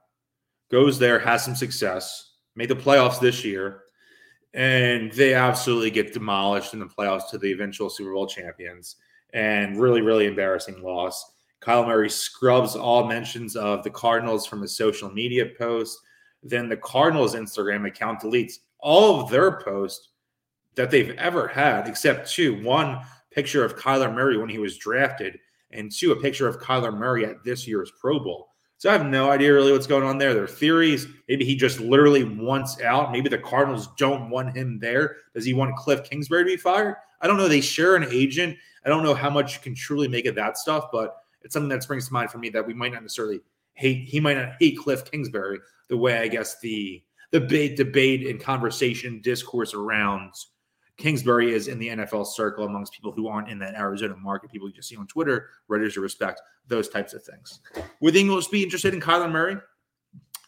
goes 0.69 0.99
there, 0.99 1.19
has 1.19 1.43
some 1.43 1.55
success, 1.55 2.33
made 2.55 2.69
the 2.69 2.75
playoffs 2.75 3.19
this 3.19 3.43
year, 3.43 3.83
and 4.53 5.11
they 5.13 5.33
absolutely 5.33 5.89
get 5.89 6.13
demolished 6.13 6.73
in 6.73 6.79
the 6.79 6.85
playoffs 6.85 7.29
to 7.29 7.37
the 7.37 7.51
eventual 7.51 7.89
Super 7.89 8.13
Bowl 8.13 8.27
champions. 8.27 8.97
And 9.31 9.79
really, 9.79 10.01
really 10.01 10.25
embarrassing 10.25 10.81
loss. 10.81 11.33
Kyle 11.59 11.85
Murray 11.85 12.09
scrubs 12.09 12.75
all 12.75 13.07
mentions 13.07 13.55
of 13.55 13.83
the 13.83 13.89
Cardinals 13.91 14.47
from 14.47 14.61
his 14.61 14.75
social 14.75 15.11
media 15.11 15.45
post. 15.57 15.99
Then 16.43 16.69
the 16.69 16.77
Cardinals 16.77 17.35
Instagram 17.35 17.87
account 17.87 18.21
deletes 18.21 18.59
all 18.79 19.21
of 19.21 19.29
their 19.29 19.59
posts 19.59 20.09
that 20.75 20.89
they've 20.91 21.15
ever 21.17 21.47
had, 21.47 21.87
except 21.87 22.31
two. 22.31 22.63
One 22.63 23.01
picture 23.31 23.65
of 23.65 23.75
Kyler 23.75 24.13
Murray 24.13 24.37
when 24.37 24.49
he 24.49 24.59
was 24.59 24.77
drafted, 24.77 25.37
and 25.71 25.91
two, 25.91 26.11
a 26.11 26.15
picture 26.15 26.47
of 26.47 26.59
Kyler 26.59 26.95
Murray 26.95 27.25
at 27.25 27.43
this 27.43 27.67
year's 27.67 27.91
Pro 27.99 28.19
Bowl. 28.19 28.49
So 28.77 28.89
I 28.89 28.93
have 28.93 29.05
no 29.05 29.29
idea 29.29 29.53
really 29.53 29.73
what's 29.73 29.87
going 29.87 30.03
on 30.03 30.17
there. 30.17 30.33
There 30.33 30.43
are 30.43 30.47
theories. 30.47 31.05
Maybe 31.27 31.43
he 31.43 31.57
just 31.57 31.81
literally 31.81 32.23
wants 32.23 32.79
out. 32.79 33.11
Maybe 33.11 33.27
the 33.27 33.37
Cardinals 33.37 33.89
don't 33.97 34.29
want 34.29 34.55
him 34.55 34.79
there. 34.79 35.17
Does 35.33 35.43
he 35.43 35.53
want 35.53 35.75
Cliff 35.75 36.09
Kingsbury 36.09 36.45
to 36.45 36.49
be 36.51 36.55
fired? 36.55 36.95
I 37.19 37.27
don't 37.27 37.35
know. 37.35 37.49
They 37.49 37.59
share 37.59 37.97
an 37.97 38.07
agent. 38.09 38.55
I 38.85 38.89
don't 38.89 39.03
know 39.03 39.13
how 39.13 39.29
much 39.29 39.55
you 39.55 39.61
can 39.61 39.75
truly 39.75 40.07
make 40.07 40.25
of 40.27 40.35
that 40.35 40.57
stuff, 40.57 40.85
but 40.93 41.17
it's 41.41 41.53
something 41.53 41.69
that 41.69 41.83
springs 41.83 42.07
to 42.07 42.13
mind 42.13 42.31
for 42.31 42.37
me 42.37 42.47
that 42.51 42.65
we 42.65 42.73
might 42.73 42.93
not 42.93 43.01
necessarily 43.01 43.41
hate. 43.79 44.07
He 44.07 44.19
might 44.19 44.37
not 44.37 44.53
hate 44.59 44.77
Cliff 44.77 45.09
Kingsbury 45.09 45.59
the 45.87 45.97
way 45.97 46.19
I 46.19 46.27
guess 46.27 46.59
the 46.59 47.03
the 47.31 47.39
debate, 47.39 47.77
debate 47.77 48.27
and 48.27 48.41
conversation 48.41 49.21
discourse 49.21 49.73
around 49.73 50.33
Kingsbury 50.97 51.53
is 51.53 51.67
in 51.67 51.79
the 51.79 51.89
NFL 51.89 52.25
circle 52.27 52.65
amongst 52.65 52.91
people 52.91 53.11
who 53.11 53.27
aren't 53.27 53.49
in 53.49 53.59
that 53.59 53.75
Arizona 53.75 54.15
market, 54.17 54.51
people 54.51 54.67
you 54.67 54.73
just 54.73 54.89
see 54.89 54.97
on 54.97 55.07
Twitter, 55.07 55.49
Redditors 55.69 55.93
to 55.93 56.01
respect, 56.01 56.41
those 56.67 56.89
types 56.89 57.13
of 57.13 57.23
things. 57.23 57.61
Would 58.01 58.15
the 58.15 58.21
Eagles 58.21 58.47
be 58.47 58.63
interested 58.63 58.93
in 58.93 58.99
Kyler 58.99 59.31
Murray? 59.31 59.57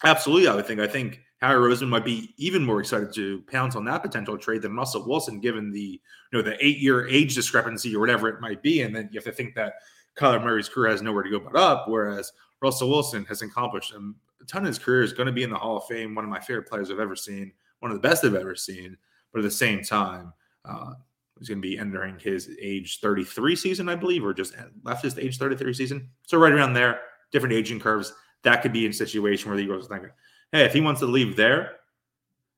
Absolutely, 0.04 0.48
I 0.48 0.56
would 0.56 0.66
think. 0.66 0.80
I 0.80 0.88
think 0.88 1.22
Howie 1.42 1.56
Roseman 1.56 1.90
might 1.90 2.06
be 2.06 2.34
even 2.38 2.66
more 2.66 2.80
excited 2.80 3.14
to 3.14 3.44
pounce 3.52 3.76
on 3.76 3.86
that 3.86 4.02
potential 4.02 4.38
trade 4.38 4.64
than 4.64 4.76
Russell 4.76 5.08
Wilson, 5.08 5.40
given 5.40 5.72
the 5.72 5.80
you 5.80 6.00
know 6.34 6.42
the 6.42 6.64
eight 6.64 6.80
year 6.80 7.08
age 7.08 7.36
discrepancy 7.36 7.96
or 7.96 8.00
whatever 8.00 8.28
it 8.28 8.42
might 8.42 8.62
be. 8.62 8.82
And 8.82 8.96
then 8.96 9.10
you 9.12 9.18
have 9.18 9.26
to 9.26 9.32
think 9.32 9.56
that 9.56 9.76
Kyler 10.18 10.44
Murray's 10.44 10.70
career 10.70 10.92
has 10.92 11.02
nowhere 11.02 11.24
to 11.24 11.30
go 11.30 11.40
but 11.40 11.56
up, 11.56 11.88
whereas 11.88 12.32
Russell 12.62 12.90
Wilson 12.90 13.26
has 13.26 13.42
accomplished 13.42 13.94
a 13.94 14.46
ton 14.46 14.62
of 14.62 14.68
his 14.68 14.80
career 14.80 15.02
is 15.02 15.14
going 15.14 15.28
to 15.28 15.32
be 15.32 15.44
in 15.44 15.50
the 15.50 15.58
Hall 15.58 15.78
of 15.78 15.86
Fame, 15.86 16.16
one 16.16 16.24
of 16.24 16.30
my 16.30 16.40
favorite 16.40 16.68
players 16.68 16.92
I've 16.92 17.00
ever 17.00 17.16
seen, 17.16 17.52
one 17.80 17.92
of 17.92 18.02
the 18.02 18.08
best 18.08 18.24
I've 18.24 18.36
ever 18.36 18.56
seen. 18.56 18.98
But 19.32 19.40
at 19.40 19.44
the 19.44 19.52
same 19.52 19.84
time, 19.84 20.34
uh, 20.66 20.94
he's 21.40 21.48
going 21.48 21.62
to 21.62 21.68
be 21.68 21.78
entering 21.78 22.20
his 22.20 22.50
age 22.62 23.00
33 23.00 23.56
season, 23.56 23.90
I 23.90 23.96
believe, 23.96 24.24
or 24.24 24.34
just 24.34 24.56
left 24.84 25.04
his 25.04 25.18
age 25.18 25.38
33 25.38 25.74
season. 25.74 26.10
So 26.24 26.38
right 26.38 26.52
around 26.52 26.74
there, 26.74 27.02
different 27.32 27.54
aging 27.54 27.80
curves. 27.80 28.14
That 28.44 28.62
could 28.62 28.74
be 28.74 28.88
a 28.88 28.94
situation 28.94 29.50
where 29.50 29.58
the 29.58 29.64
Eagles 29.64 29.88
think, 29.88 30.04
hey, 30.52 30.66
if 30.66 30.74
he 30.74 30.82
wants 30.82 31.00
to 31.02 31.08
leave 31.08 31.36
there 31.36 31.78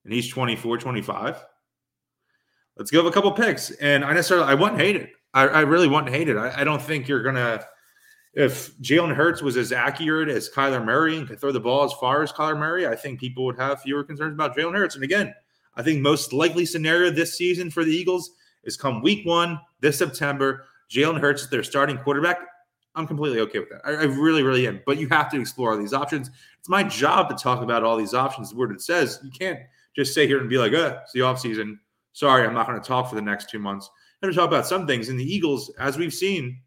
and 0.04 0.14
he's 0.14 0.30
24, 0.30 0.78
25, 0.78 1.44
let's 2.78 2.92
give 2.92 3.06
a 3.06 3.12
couple 3.12 3.32
picks. 3.32 3.72
And 3.72 4.04
I 4.04 4.14
necessarily, 4.14 4.48
I 4.48 4.54
wouldn't 4.54 4.80
hate 4.80 4.96
it. 4.96 5.12
I, 5.34 5.48
I 5.48 5.62
really 5.62 5.88
wouldn't 5.88 6.14
hate 6.14 6.30
it. 6.30 6.38
I, 6.38 6.62
I 6.62 6.64
don't 6.64 6.82
think 6.82 7.08
you're 7.08 7.24
going 7.24 7.36
to, 7.36 7.66
if 8.34 8.75
Jalen 8.80 9.13
Hurts 9.13 9.42
was 9.42 9.58
as 9.58 9.72
accurate 9.72 10.30
as 10.30 10.50
Kyler 10.50 10.84
Murray 10.84 11.18
and 11.18 11.28
could 11.28 11.40
throw 11.40 11.52
the 11.52 11.60
ball 11.60 11.84
as 11.84 11.94
far 11.94 12.24
as 12.24 12.32
Kyler 12.32 12.58
Murray, 12.58 12.88
I 12.88 12.96
think 12.96 13.20
people 13.20 13.46
would 13.46 13.60
have 13.60 13.82
fewer 13.82 14.04
concerns 14.04 14.34
about 14.34 14.56
Jalen 14.56 14.75
Hurts. 14.75 14.96
And 14.96 15.04
again, 15.04 15.34
I 15.75 15.84
think 15.84 16.02
most 16.02 16.34
likely 16.34 16.66
scenario 16.66 17.12
this 17.12 17.38
season 17.38 17.70
for 17.70 17.84
the 17.84 17.92
Eagles 17.92 18.32
is 18.63 18.78
come 18.78 19.02
week 19.02 19.25
one 19.25 19.60
this 19.82 19.98
September, 19.98 20.66
Jalen 20.90 21.20
Hurts 21.20 21.44
is 21.44 21.50
their 21.50 21.63
starting 21.63 21.98
quarterback. 21.98 22.40
I'm 22.96 23.08
completely 23.08 23.40
okay 23.42 23.60
with 23.60 23.70
that. 23.70 23.82
I, 23.84 23.92
I, 23.92 24.04
really, 24.04 24.44
really 24.44 24.68
am. 24.68 24.82
But 24.86 25.00
you 25.00 25.08
have 25.10 25.30
to 25.32 25.40
explore 25.40 25.72
all 25.72 25.78
these 25.78 25.94
options. 25.94 26.30
It's 26.60 26.70
my 26.70 26.84
job 26.84 27.30
to 27.30 27.36
talk 27.36 27.62
about 27.62 27.84
all 27.84 27.98
these 27.98 28.13
options. 28.13 28.52
The 28.52 28.56
word 28.56 28.72
it 28.72 28.82
says, 28.82 29.20
you 29.24 29.32
can't 29.32 29.60
just 29.96 30.13
sit 30.13 30.28
here 30.28 30.40
and 30.40 30.50
be 30.50 30.58
like, 30.58 30.74
uh, 30.74 31.00
it's 31.02 31.12
the 31.12 31.22
offseason. 31.22 31.80
Sorry, 32.13 32.46
I'm 32.46 32.54
not 32.54 32.68
going 32.68 32.80
to 32.80 32.88
talk 32.88 33.10
for 33.10 33.16
the 33.16 33.22
next 33.22 33.50
two 33.50 33.58
months. 33.58 33.90
I'm 34.22 34.28
going 34.28 34.34
to 34.34 34.40
talk 34.40 34.48
about 34.48 34.68
some 34.68 34.86
things. 34.86 35.10
And 35.10 35.20
the 35.20 35.36
Eagles, 35.36 35.72
as 35.80 35.98
we've 35.98 36.13
seen 36.13 36.60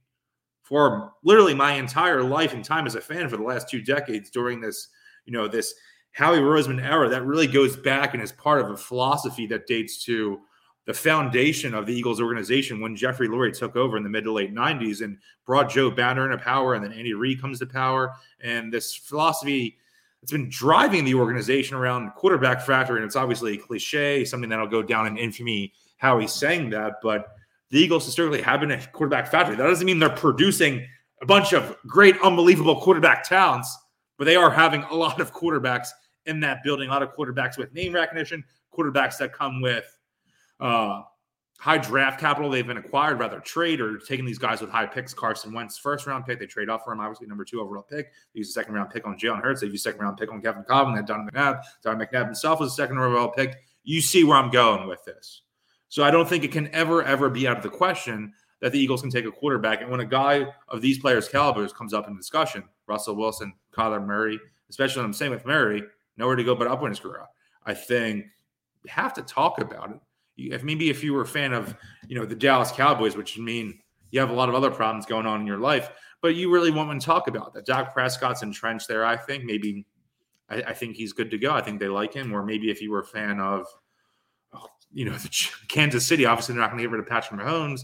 for 0.67 1.13
literally 1.23 1.55
my 1.55 1.75
entire 1.75 2.25
life 2.25 2.53
and 2.53 2.65
time 2.65 2.87
as 2.89 2.97
a 2.97 3.01
fan 3.01 3.29
for 3.29 3.37
the 3.37 3.43
last 3.45 3.69
two 3.69 3.81
decades 3.81 4.31
during 4.31 4.61
this, 4.61 4.89
you 5.25 5.33
know, 5.33 5.47
this 5.47 5.75
Howie 6.11 6.39
Roseman 6.39 6.83
era, 6.83 7.09
that 7.09 7.25
really 7.25 7.47
goes 7.47 7.77
back 7.77 8.15
and 8.15 8.23
is 8.23 8.33
part 8.33 8.61
of 8.61 8.71
a 8.71 8.77
philosophy 8.77 9.47
that 9.47 9.69
dates 9.69 10.05
to 10.07 10.41
the 10.85 10.93
foundation 10.93 11.73
of 11.73 11.87
the 11.87 11.95
Eagles 11.95 12.21
organization 12.21 12.81
when 12.81 12.97
Jeffrey 12.97 13.29
Lurie 13.29 13.57
took 13.57 13.77
over 13.77 13.97
in 13.97 14.03
the 14.03 14.09
mid 14.09 14.25
to 14.25 14.33
late 14.33 14.53
90s 14.53 15.03
and 15.03 15.19
brought 15.45 15.71
Joe 15.71 15.89
Banner 15.89 16.25
into 16.25 16.43
power, 16.43 16.75
and 16.75 16.85
then 16.85 16.93
Andy 16.93 17.15
Reid 17.15 17.41
comes 17.41 17.61
to 17.61 17.67
power. 17.67 18.15
And 18.41 18.73
this 18.73 18.93
philosophy 18.93 19.79
it's 20.27 20.33
been 20.33 20.49
driving 20.49 21.05
the 21.05 21.15
organization 21.15 21.77
around 21.77 22.11
quarterback 22.15 22.61
factory, 22.61 22.97
and 22.97 23.05
it's 23.05 23.15
obviously 23.15 23.57
cliche, 23.57 24.25
something 24.25 24.51
that'll 24.51 24.67
go 24.67 24.83
down 24.83 25.07
in 25.07 25.17
infamy 25.17 25.73
how 25.99 26.19
he's 26.19 26.33
saying 26.33 26.71
that. 26.71 26.95
But 27.01 27.36
the 27.71 27.79
Eagles 27.79 28.05
historically 28.05 28.43
have 28.43 28.61
been 28.61 28.71
a 28.71 28.87
quarterback 28.89 29.29
factory. 29.29 29.57
That 29.57 29.67
doesn't 29.67 29.87
mean 29.87 29.99
they're 29.99 30.11
producing 30.11 30.87
a 31.23 31.27
bunch 31.27 31.53
of 31.53 31.77
great, 31.87 32.17
unbelievable 32.23 32.81
quarterback 32.81 33.25
talents, 33.25 33.77
but 34.19 34.25
they 34.25 34.37
are 34.37 34.51
having 34.51 34.83
a 34.85 34.95
lot 34.95 35.21
of 35.21 35.33
quarterbacks 35.33 35.89
in 36.27 36.41
that 36.41 36.63
building, 36.65 36.89
a 36.89 36.93
lot 36.93 37.03
of 37.03 37.15
quarterbacks 37.17 37.57
with 37.57 37.73
name 37.73 37.93
recognition, 37.93 38.45
quarterbacks 38.73 39.17
that 39.19 39.33
come 39.33 39.61
with 39.61 39.99
uh, 40.61 41.03
high 41.59 41.79
draft 41.79 42.21
capital 42.21 42.51
they've 42.51 42.67
been 42.67 42.77
acquired, 42.77 43.19
rather 43.19 43.41
trade 43.41 43.81
or 43.81 43.99
taking 43.99 44.25
these 44.25 44.39
guys 44.39 44.61
with 44.61 44.71
high 44.71 44.87
picks. 44.87 45.15
Carson 45.15 45.53
Wentz, 45.53 45.79
first 45.79 46.07
round 46.07 46.27
pick, 46.27 46.39
they 46.39 46.47
trade 46.47 46.69
off 46.69 46.85
for 46.85 46.93
him, 46.93 47.01
obviously 47.01 47.27
number 47.27 47.45
two 47.45 47.61
overall 47.61 47.83
pick. 47.83 48.13
They 48.35 48.39
use 48.39 48.51
a 48.51 48.53
second 48.53 48.75
round 48.75 48.91
pick 48.91 49.07
on 49.07 49.19
Jalen 49.19 49.43
Hurts. 49.43 49.61
They 49.61 49.69
use 49.69 49.77
a 49.77 49.79
second 49.79 50.01
round 50.01 50.19
pick 50.19 50.33
on 50.33 50.43
Kevin 50.43 50.65
Kolb 50.65 50.89
and 50.89 50.97
then 50.97 51.05
Don 51.05 51.29
McNabb. 51.29 51.63
Don 51.83 51.99
McNabb 51.99 52.27
himself 52.27 52.61
was 52.61 52.73
a 52.73 52.75
second 52.75 52.99
overall 52.99 53.29
pick. 53.29 53.57
You 53.85 54.01
see 54.01 54.25
where 54.25 54.37
I'm 54.37 54.51
going 54.51 54.89
with 54.89 55.05
this. 55.05 55.43
So 55.89 56.03
I 56.03 56.11
don't 56.11 56.29
think 56.29 56.45
it 56.45 56.53
can 56.53 56.69
ever, 56.75 57.03
ever 57.03 57.31
be 57.31 57.47
out 57.47 57.57
of 57.57 57.63
the 57.63 57.69
question 57.69 58.33
that 58.61 58.73
the 58.73 58.79
Eagles 58.79 59.03
can 59.03 59.11
take 59.11 59.25
a 59.25 59.31
quarterback. 59.31 59.83
And 59.83 59.91
when 59.91 60.01
a 60.01 60.07
guy 60.07 60.47
of 60.69 60.81
these 60.81 60.99
players' 60.99 61.29
calibers 61.29 61.73
comes 61.73 61.95
up 61.95 62.09
in 62.09 62.17
discussion, 62.17 62.65
Russell 62.87 63.17
Wilson, 63.17 63.53
Kyler 63.73 64.05
Murray, 64.05 64.41
especially 64.71 65.05
I'm 65.05 65.13
saying 65.13 65.31
with 65.31 65.47
Murray, 65.47 65.83
nowhere 66.17 66.37
to 66.37 66.45
go 66.45 66.55
but 66.55 66.67
up 66.67 66.83
in 66.83 66.89
his 66.89 67.01
career. 67.01 67.27
I 67.65 67.75
think 67.75 68.27
have 68.89 69.13
to 69.15 69.23
talk 69.23 69.61
about 69.61 69.91
it 69.91 70.01
if 70.37 70.63
maybe 70.63 70.91
if 70.91 71.03
you 71.03 71.15
were 71.15 71.23
a 71.23 71.27
fan 71.27 71.53
of 71.53 71.75
you 72.09 72.19
know 72.19 72.27
the 72.27 72.35
Dallas 72.35 72.71
Cowboys, 72.71 73.17
which 73.17 73.39
mean 73.39 73.79
you 74.11 74.21
have 74.21 74.31
a 74.31 74.35
lot 74.35 74.49
of 74.49 74.55
other 74.55 74.71
problems 74.71 75.07
going 75.07 75.27
on 75.27 75.41
in 75.41 75.47
your 75.47 75.59
life, 75.59 75.91
but 76.21 76.35
you 76.35 76.51
really 76.53 76.71
want 76.71 77.01
to 77.01 77.05
talk 77.05 77.29
about 77.29 77.55
that. 77.55 77.67
Dak 77.67 77.93
Prescott's 77.93 78.43
entrenched 78.43 78.89
there. 78.89 79.05
I 79.05 79.17
think 79.17 79.45
maybe 79.45 79.87
I, 80.49 80.63
I, 80.63 80.73
think 80.73 80.97
he's 80.97 81.13
good 81.13 81.31
to 81.31 81.39
go. 81.39 81.53
I 81.53 81.61
think 81.61 81.81
they 81.81 81.89
like 81.89 82.15
him. 82.15 82.33
Or 82.33 82.45
maybe 82.45 82.71
if 82.71 82.81
you 82.81 82.93
were 82.93 83.01
a 83.01 83.07
fan 83.07 83.41
of 83.41 83.67
you 84.93 85.05
know 85.05 85.17
Kansas 85.69 86.07
City, 86.07 86.27
obviously 86.27 86.55
they're 86.55 86.63
not 86.63 86.71
going 86.71 86.79
to 86.79 86.85
get 86.85 86.91
rid 86.91 87.01
of 87.01 87.09
Patrick 87.09 87.41
Mahomes. 87.41 87.83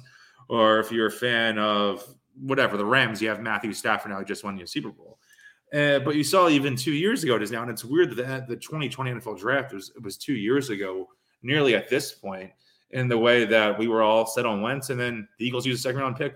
Or 0.48 0.80
if 0.80 0.90
you're 0.90 1.06
a 1.06 1.10
fan 1.10 1.58
of 1.58 2.04
whatever 2.38 2.76
the 2.76 2.84
Rams, 2.84 3.22
you 3.22 3.28
have 3.28 3.40
Matthew 3.40 3.72
Stafford 3.72 4.10
now 4.10 4.18
who 4.18 4.24
just 4.24 4.44
won 4.44 4.56
the 4.56 4.66
Super 4.66 4.90
Bowl. 4.90 5.18
Uh, 5.72 5.98
but 6.00 6.16
you 6.16 6.24
saw 6.24 6.48
even 6.48 6.76
two 6.76 6.92
years 6.92 7.24
ago 7.24 7.36
it 7.36 7.42
is 7.42 7.50
now, 7.50 7.62
and 7.62 7.70
it's 7.70 7.84
weird 7.84 8.14
that 8.16 8.46
the 8.46 8.56
2020 8.56 9.12
NFL 9.12 9.38
draft 9.38 9.72
was 9.72 9.92
was 10.02 10.16
two 10.16 10.34
years 10.34 10.68
ago 10.70 11.08
nearly 11.42 11.74
at 11.74 11.88
this 11.88 12.12
point 12.12 12.50
in 12.90 13.08
the 13.08 13.16
way 13.16 13.44
that 13.46 13.78
we 13.78 13.88
were 13.88 14.02
all 14.02 14.26
set 14.26 14.44
on 14.44 14.60
Wentz, 14.60 14.90
and 14.90 15.00
then 15.00 15.26
the 15.38 15.46
Eagles 15.46 15.64
use 15.64 15.78
a 15.78 15.82
second 15.82 16.00
round 16.00 16.16
pick 16.16 16.34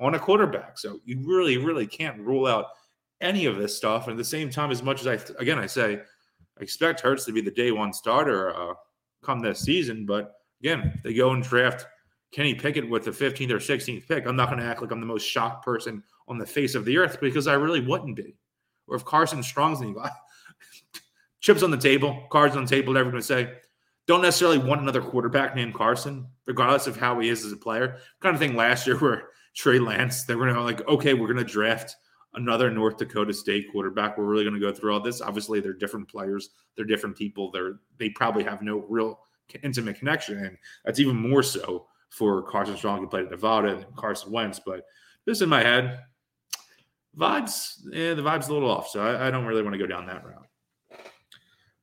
on 0.00 0.14
a 0.14 0.18
quarterback. 0.18 0.78
So 0.78 1.00
you 1.04 1.20
really, 1.24 1.56
really 1.56 1.86
can't 1.86 2.20
rule 2.20 2.46
out 2.46 2.66
any 3.20 3.46
of 3.46 3.56
this 3.56 3.76
stuff. 3.76 4.04
And 4.04 4.12
at 4.12 4.18
the 4.18 4.24
same 4.24 4.50
time, 4.50 4.70
as 4.70 4.82
much 4.82 5.00
as 5.00 5.06
I, 5.06 5.14
again, 5.40 5.58
I 5.58 5.66
say, 5.66 6.00
I 6.58 6.62
expect 6.62 7.00
Hurts 7.00 7.24
to 7.24 7.32
be 7.32 7.40
the 7.40 7.50
day 7.50 7.72
one 7.72 7.92
starter 7.92 8.54
uh, 8.54 8.74
come 9.24 9.40
this 9.40 9.60
season. 9.60 10.06
But 10.06 10.34
again, 10.60 11.00
they 11.02 11.14
go 11.14 11.30
and 11.30 11.42
draft 11.42 11.86
Kenny 12.32 12.54
Pickett 12.54 12.88
with 12.88 13.04
the 13.04 13.10
15th 13.10 13.50
or 13.50 13.58
16th 13.58 14.08
pick. 14.08 14.26
I'm 14.26 14.36
not 14.36 14.48
going 14.48 14.60
to 14.60 14.66
act 14.66 14.82
like 14.82 14.90
I'm 14.90 15.00
the 15.00 15.06
most 15.06 15.24
shocked 15.24 15.64
person 15.64 16.02
on 16.26 16.38
the 16.38 16.46
face 16.46 16.74
of 16.74 16.84
the 16.84 16.98
earth 16.98 17.20
because 17.20 17.46
I 17.46 17.54
really 17.54 17.80
wouldn't 17.80 18.16
be. 18.16 18.36
Or 18.88 18.96
if 18.96 19.04
Carson 19.04 19.42
Strong's 19.42 19.80
the 19.80 20.10
chips 21.40 21.62
on 21.62 21.70
the 21.70 21.76
table, 21.76 22.26
cards 22.30 22.56
on 22.56 22.64
the 22.64 22.70
table, 22.70 22.96
everyone 22.96 23.14
would 23.14 23.24
say, 23.24 23.52
don't 24.06 24.22
necessarily 24.22 24.58
want 24.58 24.82
another 24.82 25.00
quarterback 25.00 25.54
named 25.54 25.74
Carson, 25.74 26.26
regardless 26.46 26.86
of 26.86 26.96
how 26.96 27.18
he 27.20 27.28
is 27.28 27.44
as 27.44 27.52
a 27.52 27.56
player. 27.56 27.98
Kind 28.20 28.34
of 28.34 28.40
thing 28.40 28.56
last 28.56 28.86
year 28.86 28.98
where 29.00 29.28
Trey 29.54 29.78
Lance, 29.78 30.24
they 30.24 30.34
were 30.34 30.52
like, 30.60 30.86
okay, 30.88 31.14
we're 31.14 31.32
going 31.32 31.44
to 31.44 31.50
draft 31.50 31.96
another 32.34 32.70
North 32.70 32.96
Dakota 32.96 33.32
State 33.32 33.70
quarterback. 33.70 34.16
We're 34.18 34.24
really 34.24 34.44
going 34.44 34.54
to 34.54 34.60
go 34.60 34.72
through 34.72 34.92
all 34.92 35.00
this. 35.00 35.20
Obviously, 35.20 35.60
they're 35.60 35.72
different 35.72 36.08
players, 36.08 36.50
they're 36.76 36.84
different 36.84 37.16
people. 37.16 37.50
They're 37.50 37.80
they 37.98 38.10
probably 38.10 38.44
have 38.44 38.62
no 38.62 38.84
real 38.88 39.20
intimate 39.62 39.98
connection, 39.98 40.44
and 40.44 40.56
that's 40.84 41.00
even 41.00 41.16
more 41.16 41.42
so 41.42 41.86
for 42.10 42.42
Carson 42.42 42.76
Strong 42.76 43.00
who 43.00 43.08
played 43.08 43.24
at 43.24 43.30
Nevada 43.30 43.76
and 43.76 43.96
Carson 43.96 44.32
Wentz. 44.32 44.60
But 44.64 44.84
this 45.24 45.40
in 45.40 45.48
my 45.48 45.62
head, 45.62 46.00
vibes, 47.18 47.80
yeah, 47.90 48.14
the 48.14 48.22
vibes 48.22 48.48
a 48.48 48.52
little 48.52 48.70
off. 48.70 48.88
So 48.88 49.00
I, 49.00 49.28
I 49.28 49.30
don't 49.30 49.46
really 49.46 49.62
want 49.62 49.74
to 49.74 49.78
go 49.78 49.86
down 49.86 50.06
that 50.06 50.24
route. 50.24 50.46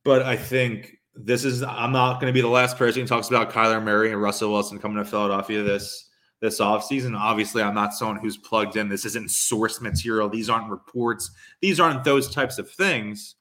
But 0.04 0.24
I 0.24 0.36
think 0.36 0.98
this 1.16 1.44
is 1.44 1.64
I'm 1.64 1.92
not 1.92 2.20
going 2.20 2.32
to 2.32 2.34
be 2.34 2.42
the 2.42 2.48
last 2.48 2.78
person 2.78 3.02
who 3.02 3.08
talks 3.08 3.28
about 3.28 3.52
Kyler 3.52 3.84
Murray 3.84 4.12
and 4.12 4.22
Russell 4.22 4.52
Wilson 4.52 4.80
coming 4.80 4.98
to 4.98 5.10
Philadelphia 5.10 5.62
this 5.64 6.10
this 6.42 6.60
offseason. 6.60 7.18
Obviously, 7.18 7.64
I'm 7.64 7.76
not 7.76 7.94
someone 7.94 8.18
who's 8.18 8.36
plugged 8.36 8.76
in. 8.76 8.90
This 8.90 9.06
isn't 9.06 9.32
source 9.32 9.80
material. 9.80 10.28
These 10.28 10.50
aren't 10.50 10.70
reports. 10.70 11.32
These 11.62 11.80
aren't 11.80 12.04
those 12.04 12.34
types 12.34 12.58
of 12.58 12.70
things. 12.70 13.36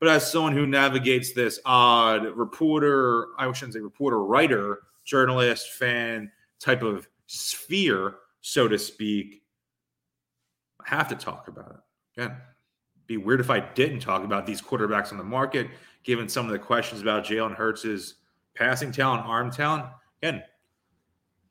But 0.00 0.08
as 0.08 0.30
someone 0.30 0.52
who 0.52 0.66
navigates 0.66 1.32
this 1.32 1.60
odd 1.64 2.24
reporter, 2.36 3.28
I 3.38 3.50
shouldn't 3.52 3.74
say 3.74 3.80
reporter, 3.80 4.22
writer, 4.22 4.80
journalist, 5.04 5.70
fan 5.72 6.30
type 6.58 6.82
of 6.82 7.08
sphere, 7.26 8.16
so 8.40 8.66
to 8.66 8.78
speak, 8.78 9.42
I 10.84 10.96
have 10.96 11.08
to 11.08 11.14
talk 11.14 11.48
about 11.48 11.70
it. 11.70 12.20
Again, 12.20 12.36
be 13.06 13.16
weird 13.18 13.40
if 13.40 13.50
I 13.50 13.60
didn't 13.60 14.00
talk 14.00 14.24
about 14.24 14.46
these 14.46 14.62
quarterbacks 14.62 15.12
on 15.12 15.18
the 15.18 15.24
market 15.24 15.68
given 16.02 16.28
some 16.28 16.46
of 16.46 16.52
the 16.52 16.58
questions 16.58 17.02
about 17.02 17.24
Jalen 17.24 17.54
Hurts' 17.54 18.14
passing 18.54 18.90
talent, 18.90 19.26
arm 19.26 19.50
talent. 19.50 19.84
Again, 20.22 20.42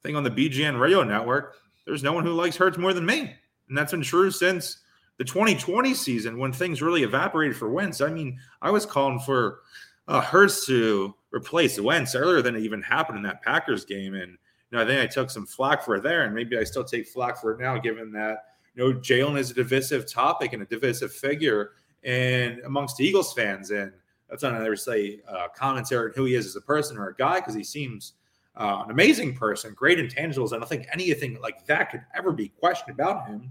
thing 0.04 0.16
on 0.16 0.24
the 0.24 0.32
BGN 0.32 0.80
radio 0.80 1.04
network, 1.04 1.56
there's 1.86 2.04
no 2.04 2.14
one 2.14 2.24
who 2.24 2.34
likes 2.34 2.56
Hurts 2.56 2.78
more 2.78 2.94
than 2.94 3.06
me. 3.06 3.34
And 3.68 3.78
that's 3.78 3.92
been 3.92 4.02
true 4.02 4.32
since 4.32 4.80
the 5.18 5.24
2020 5.24 5.94
season 5.94 6.38
when 6.38 6.54
things 6.54 6.82
really 6.82 7.04
evaporated 7.04 7.56
for 7.56 7.70
Wentz. 7.70 8.02
I 8.02 8.10
mean, 8.10 8.40
I 8.62 8.72
was 8.72 8.86
calling 8.86 9.20
for 9.20 9.60
uh, 10.08 10.22
Hurts 10.22 10.66
to 10.68 11.14
replace 11.32 11.80
Wentz 11.80 12.16
earlier 12.16 12.42
than 12.42 12.56
it 12.56 12.62
even 12.62 12.82
happened 12.82 13.18
in 13.18 13.24
that 13.24 13.44
Packers 13.44 13.86
game. 13.86 14.16
And, 14.16 14.32
you 14.32 14.78
know, 14.78 14.82
I 14.82 14.86
think 14.86 15.02
I 15.02 15.08
took 15.08 15.30
some 15.30 15.46
flack 15.46 15.84
for 15.84 15.96
it 15.96 16.04
there. 16.04 16.24
And 16.24 16.34
maybe 16.34 16.58
I 16.58 16.64
still 16.64 16.84
take 16.84 17.08
flack 17.08 17.40
for 17.40 17.52
it 17.52 17.60
now, 17.60 17.78
given 17.78 18.12
that, 18.14 18.46
you 18.76 18.84
know, 18.84 19.00
Jalen 19.00 19.38
is 19.38 19.52
a 19.52 19.54
divisive 19.54 20.12
topic 20.12 20.54
and 20.54 20.64
a 20.64 20.66
divisive 20.66 21.14
figure 21.14 21.72
and 22.04 22.60
amongst 22.62 23.02
Eagles 23.02 23.34
fans. 23.34 23.72
And 23.72 23.92
that's 24.30 24.44
not 24.44 24.54
necessarily 24.54 25.22
uh, 25.28 25.48
commentary 25.56 26.08
on 26.08 26.14
who 26.16 26.26
he 26.26 26.36
is 26.36 26.46
as 26.46 26.56
a 26.56 26.62
person 26.62 26.98
or 26.98 27.10
a 27.10 27.16
guy 27.16 27.40
because 27.40 27.56
he 27.56 27.64
seems 27.64 28.14
uh, 28.60 28.84
an 28.84 28.92
amazing 28.92 29.34
person, 29.36 29.74
great 29.74 29.98
intangibles. 29.98 30.54
I 30.54 30.58
don't 30.58 30.68
think 30.68 30.86
anything 30.92 31.40
like 31.42 31.66
that 31.66 31.92
could 31.92 32.04
ever 32.14 32.32
be 32.34 32.50
questioned 32.50 32.92
about 32.92 33.26
him. 33.26 33.50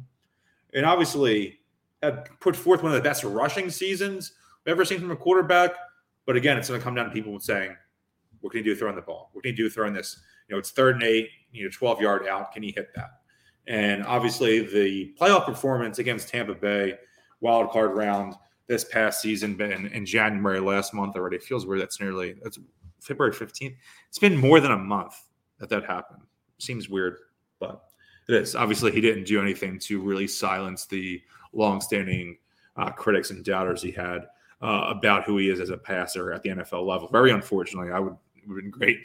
And 0.74 0.84
obviously, 0.84 1.60
had 2.02 2.28
put 2.40 2.54
forth 2.54 2.82
one 2.82 2.92
of 2.92 2.96
the 2.96 3.08
best 3.08 3.24
rushing 3.24 3.70
seasons 3.70 4.32
we've 4.64 4.72
ever 4.72 4.84
seen 4.84 5.00
from 5.00 5.10
a 5.10 5.16
quarterback. 5.16 5.72
But 6.26 6.36
again, 6.36 6.58
it's 6.58 6.68
going 6.68 6.78
to 6.78 6.84
come 6.84 6.94
down 6.94 7.06
to 7.06 7.10
people 7.10 7.40
saying, 7.40 7.74
"What 8.40 8.50
can 8.50 8.58
he 8.58 8.64
do 8.64 8.76
throwing 8.76 8.96
the 8.96 9.02
ball? 9.02 9.30
What 9.32 9.42
can 9.42 9.52
he 9.52 9.56
do 9.56 9.70
throwing 9.70 9.94
this? 9.94 10.20
You 10.46 10.54
know, 10.54 10.58
it's 10.58 10.70
third 10.70 10.96
and 10.96 11.04
eight, 11.04 11.30
you 11.52 11.64
know, 11.64 11.70
twelve 11.72 12.00
yard 12.02 12.28
out. 12.28 12.52
Can 12.52 12.62
he 12.62 12.70
hit 12.70 12.94
that?" 12.94 13.22
And 13.66 14.04
obviously, 14.04 14.60
the 14.60 15.14
playoff 15.18 15.46
performance 15.46 15.98
against 15.98 16.28
Tampa 16.28 16.54
Bay, 16.54 16.98
wild 17.40 17.70
card 17.70 17.96
round 17.96 18.34
this 18.66 18.84
past 18.84 19.22
season, 19.22 19.54
been 19.54 19.86
in 19.86 20.04
January 20.04 20.60
last 20.60 20.92
month 20.92 21.16
already. 21.16 21.38
Feels 21.38 21.64
weird. 21.64 21.80
That's 21.80 21.98
nearly 21.98 22.34
that's 22.42 22.58
February 23.00 23.32
fifteenth. 23.32 23.76
It's 24.08 24.18
been 24.18 24.36
more 24.36 24.60
than 24.60 24.72
a 24.72 24.78
month 24.78 25.14
that 25.58 25.68
that 25.68 25.84
happened. 25.84 26.22
Seems 26.58 26.88
weird, 26.88 27.16
but 27.58 27.82
it 28.28 28.34
is. 28.34 28.54
Obviously, 28.54 28.92
he 28.92 29.00
didn't 29.00 29.24
do 29.24 29.40
anything 29.40 29.78
to 29.80 30.00
really 30.00 30.26
silence 30.26 30.86
the 30.86 31.20
longstanding 31.52 32.36
uh, 32.76 32.90
critics 32.90 33.30
and 33.30 33.44
doubters 33.44 33.82
he 33.82 33.90
had 33.90 34.26
uh, 34.62 34.86
about 34.88 35.24
who 35.24 35.38
he 35.38 35.48
is 35.48 35.60
as 35.60 35.70
a 35.70 35.76
passer 35.76 36.32
at 36.32 36.42
the 36.42 36.50
NFL 36.50 36.86
level. 36.86 37.08
Very 37.08 37.30
unfortunately, 37.30 37.92
I 37.92 37.98
would 37.98 38.16
would 38.46 38.56
have 38.56 38.62
been 38.64 38.70
great. 38.70 38.98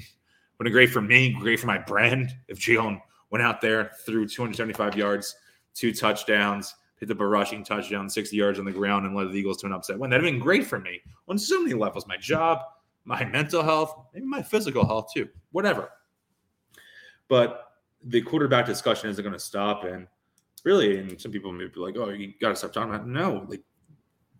Would 0.57 0.67
have 0.67 0.71
been 0.71 0.73
great 0.73 0.89
for 0.91 1.01
me, 1.01 1.33
great 1.33 1.59
for 1.59 1.67
my 1.67 1.77
brand 1.77 2.35
if 2.47 2.59
Jalen 2.59 3.01
went 3.31 3.43
out 3.43 3.62
there, 3.62 3.91
threw 4.05 4.27
275 4.27 4.95
yards, 4.95 5.35
two 5.73 5.91
touchdowns, 5.91 6.75
hit 6.97 7.07
the 7.07 7.15
rushing 7.15 7.63
touchdown, 7.63 8.09
60 8.09 8.35
yards 8.35 8.59
on 8.59 8.65
the 8.65 8.71
ground, 8.71 9.05
and 9.05 9.15
led 9.15 9.29
the 9.29 9.33
Eagles 9.33 9.57
to 9.57 9.65
an 9.65 9.73
upset 9.73 9.97
win. 9.97 10.09
That'd 10.09 10.23
have 10.23 10.31
been 10.31 10.39
great 10.39 10.65
for 10.65 10.79
me 10.79 11.01
on 11.27 11.38
so 11.38 11.62
many 11.62 11.73
levels. 11.73 12.07
My 12.07 12.17
job, 12.17 12.59
my 13.05 13.24
mental 13.25 13.63
health, 13.63 13.95
maybe 14.13 14.25
my 14.25 14.41
physical 14.41 14.86
health 14.86 15.12
too, 15.13 15.29
whatever. 15.51 15.89
But 17.27 17.74
the 18.03 18.22
quarterback 18.22 18.65
discussion 18.65 19.10
isn't 19.10 19.24
going 19.24 19.33
to 19.33 19.39
stop. 19.39 19.83
And 19.83 20.07
really, 20.63 21.00
and 21.00 21.19
some 21.19 21.31
people 21.31 21.51
may 21.51 21.67
be 21.67 21.79
like, 21.79 21.95
oh, 21.98 22.10
you 22.10 22.33
got 22.39 22.50
to 22.50 22.55
stop 22.55 22.74
talking 22.74 22.93
about 22.93 23.05
it. 23.05 23.10
No, 23.10 23.45
like 23.48 23.63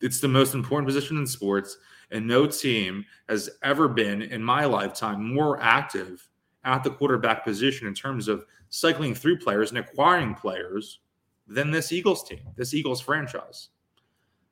it's 0.02 0.20
the 0.20 0.28
most 0.28 0.54
important 0.54 0.88
position 0.88 1.18
in 1.18 1.26
sports. 1.26 1.78
And 2.12 2.28
no 2.28 2.46
team 2.46 3.06
has 3.28 3.50
ever 3.64 3.88
been 3.88 4.22
in 4.22 4.44
my 4.44 4.66
lifetime 4.66 5.34
more 5.34 5.60
active 5.62 6.30
at 6.64 6.84
the 6.84 6.92
quarterback 6.92 7.44
position 7.44 7.88
in 7.88 7.94
terms 7.94 8.28
of 8.28 8.46
cycling 8.70 9.16
through 9.16 9.40
players 9.40 9.70
and 9.70 9.80
acquiring 9.80 10.36
players 10.36 11.00
than 11.48 11.72
this 11.72 11.92
Eagles 11.92 12.24
team, 12.28 12.40
this 12.56 12.74
Eagles 12.74 13.02
franchise. 13.02 13.70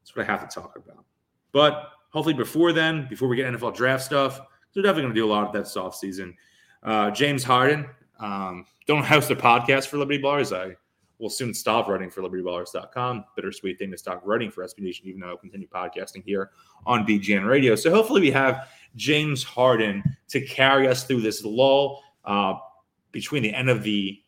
That's 0.01 0.15
what 0.15 0.27
I 0.27 0.31
have 0.31 0.47
to 0.47 0.59
talk 0.59 0.75
about. 0.75 1.05
But 1.51 1.91
hopefully 2.11 2.33
before 2.33 2.71
then, 2.71 3.07
before 3.09 3.27
we 3.27 3.35
get 3.35 3.51
NFL 3.51 3.75
draft 3.75 4.03
stuff, 4.03 4.39
they're 4.73 4.83
definitely 4.83 5.03
going 5.03 5.15
to 5.15 5.19
do 5.19 5.25
a 5.25 5.31
lot 5.31 5.47
of 5.47 5.53
that 5.53 5.67
soft 5.67 5.97
season. 5.97 6.35
Uh, 6.83 7.11
James 7.11 7.43
Harden, 7.43 7.87
um, 8.19 8.65
don't 8.87 9.03
host 9.03 9.31
a 9.31 9.35
podcast 9.35 9.87
for 9.87 9.97
Liberty 9.97 10.21
Ballers. 10.21 10.55
I 10.55 10.75
will 11.19 11.29
soon 11.29 11.53
stop 11.53 11.87
writing 11.87 12.09
for 12.09 12.21
LibertyBallers.com. 12.21 13.25
Bittersweet 13.35 13.77
thing 13.77 13.91
to 13.91 13.97
stop 13.97 14.21
writing 14.25 14.49
for 14.49 14.63
SB 14.63 14.79
Nation, 14.79 15.07
even 15.07 15.19
though 15.21 15.29
I'll 15.29 15.37
continue 15.37 15.67
podcasting 15.67 16.23
here 16.25 16.49
on 16.85 17.05
BGN 17.05 17.47
Radio. 17.47 17.75
So 17.75 17.91
hopefully 17.91 18.21
we 18.21 18.31
have 18.31 18.69
James 18.95 19.43
Harden 19.43 20.03
to 20.29 20.41
carry 20.41 20.87
us 20.87 21.03
through 21.03 21.21
this 21.21 21.43
lull 21.43 22.01
uh, 22.25 22.55
between 23.11 23.43
the 23.43 23.53
end 23.53 23.69
of 23.69 23.83
the 23.83 24.19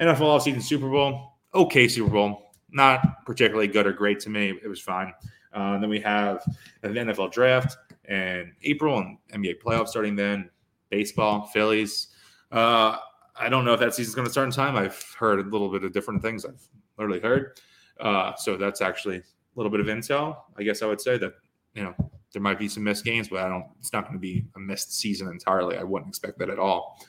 NFL 0.00 0.20
offseason 0.20 0.62
Super 0.62 0.88
Bowl. 0.88 1.34
Okay, 1.54 1.86
Super 1.86 2.10
Bowl. 2.10 2.52
Not 2.70 3.24
particularly 3.26 3.68
good 3.68 3.86
or 3.86 3.92
great 3.92 4.20
to 4.20 4.30
me. 4.30 4.54
It 4.62 4.68
was 4.68 4.80
fine. 4.80 5.12
Uh, 5.52 5.78
then 5.78 5.88
we 5.88 6.00
have 6.00 6.42
the 6.82 6.88
NFL 6.88 7.32
draft 7.32 7.76
and 8.04 8.52
April 8.62 8.98
and 8.98 9.18
NBA 9.34 9.62
playoffs 9.62 9.88
starting 9.88 10.16
then. 10.16 10.50
Baseball, 10.90 11.46
Phillies. 11.46 12.08
Uh, 12.50 12.96
I 13.36 13.48
don't 13.48 13.64
know 13.64 13.74
if 13.74 13.80
that 13.80 13.94
season's 13.94 14.14
going 14.14 14.26
to 14.26 14.32
start 14.32 14.46
in 14.46 14.52
time. 14.52 14.76
I've 14.76 15.00
heard 15.18 15.38
a 15.40 15.48
little 15.48 15.70
bit 15.70 15.84
of 15.84 15.92
different 15.92 16.22
things. 16.22 16.44
I've 16.44 16.66
literally 16.98 17.20
heard. 17.20 17.60
Uh, 18.00 18.34
so 18.36 18.56
that's 18.56 18.80
actually 18.80 19.18
a 19.18 19.22
little 19.54 19.70
bit 19.70 19.80
of 19.80 19.86
intel. 19.86 20.36
I 20.56 20.62
guess 20.62 20.82
I 20.82 20.86
would 20.86 21.00
say 21.00 21.18
that 21.18 21.34
you 21.74 21.82
know 21.82 21.94
there 22.32 22.42
might 22.42 22.58
be 22.58 22.68
some 22.68 22.84
missed 22.84 23.04
games, 23.04 23.28
but 23.28 23.40
I 23.40 23.48
don't. 23.48 23.66
It's 23.78 23.92
not 23.92 24.04
going 24.04 24.14
to 24.14 24.20
be 24.20 24.46
a 24.56 24.58
missed 24.58 24.98
season 24.98 25.28
entirely. 25.28 25.76
I 25.76 25.82
wouldn't 25.82 26.08
expect 26.08 26.38
that 26.38 26.50
at 26.50 26.58
all. 26.58 27.04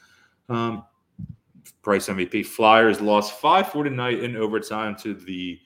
Um, 0.49 0.84
Price 1.82 2.08
MVP 2.08 2.45
Flyers 2.45 3.02
lost 3.02 3.39
five 3.39 3.69
four 3.71 3.84
tonight 3.84 4.19
in 4.19 4.36
overtime 4.36 4.95
to 4.97 5.13
the 5.13 5.60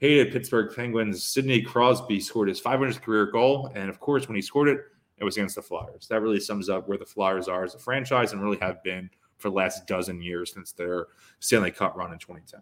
hated 0.00 0.32
Pittsburgh 0.32 0.74
Penguins. 0.74 1.22
Sidney 1.22 1.62
Crosby 1.62 2.20
scored 2.20 2.48
his 2.48 2.60
500th 2.60 3.02
career 3.02 3.26
goal, 3.26 3.70
and 3.74 3.88
of 3.88 4.00
course, 4.00 4.26
when 4.26 4.36
he 4.36 4.42
scored 4.42 4.68
it, 4.68 4.80
it 5.18 5.24
was 5.24 5.36
against 5.36 5.54
the 5.54 5.62
Flyers. 5.62 6.08
That 6.08 6.22
really 6.22 6.40
sums 6.40 6.68
up 6.68 6.88
where 6.88 6.98
the 6.98 7.04
Flyers 7.04 7.46
are 7.46 7.62
as 7.62 7.74
a 7.74 7.78
franchise 7.78 8.32
and 8.32 8.42
really 8.42 8.58
have 8.58 8.82
been 8.82 9.10
for 9.36 9.50
the 9.50 9.54
last 9.54 9.86
dozen 9.86 10.22
years 10.22 10.52
since 10.52 10.72
their 10.72 11.08
Stanley 11.38 11.70
Cup 11.70 11.94
run 11.96 12.12
in 12.12 12.18
2010. 12.18 12.60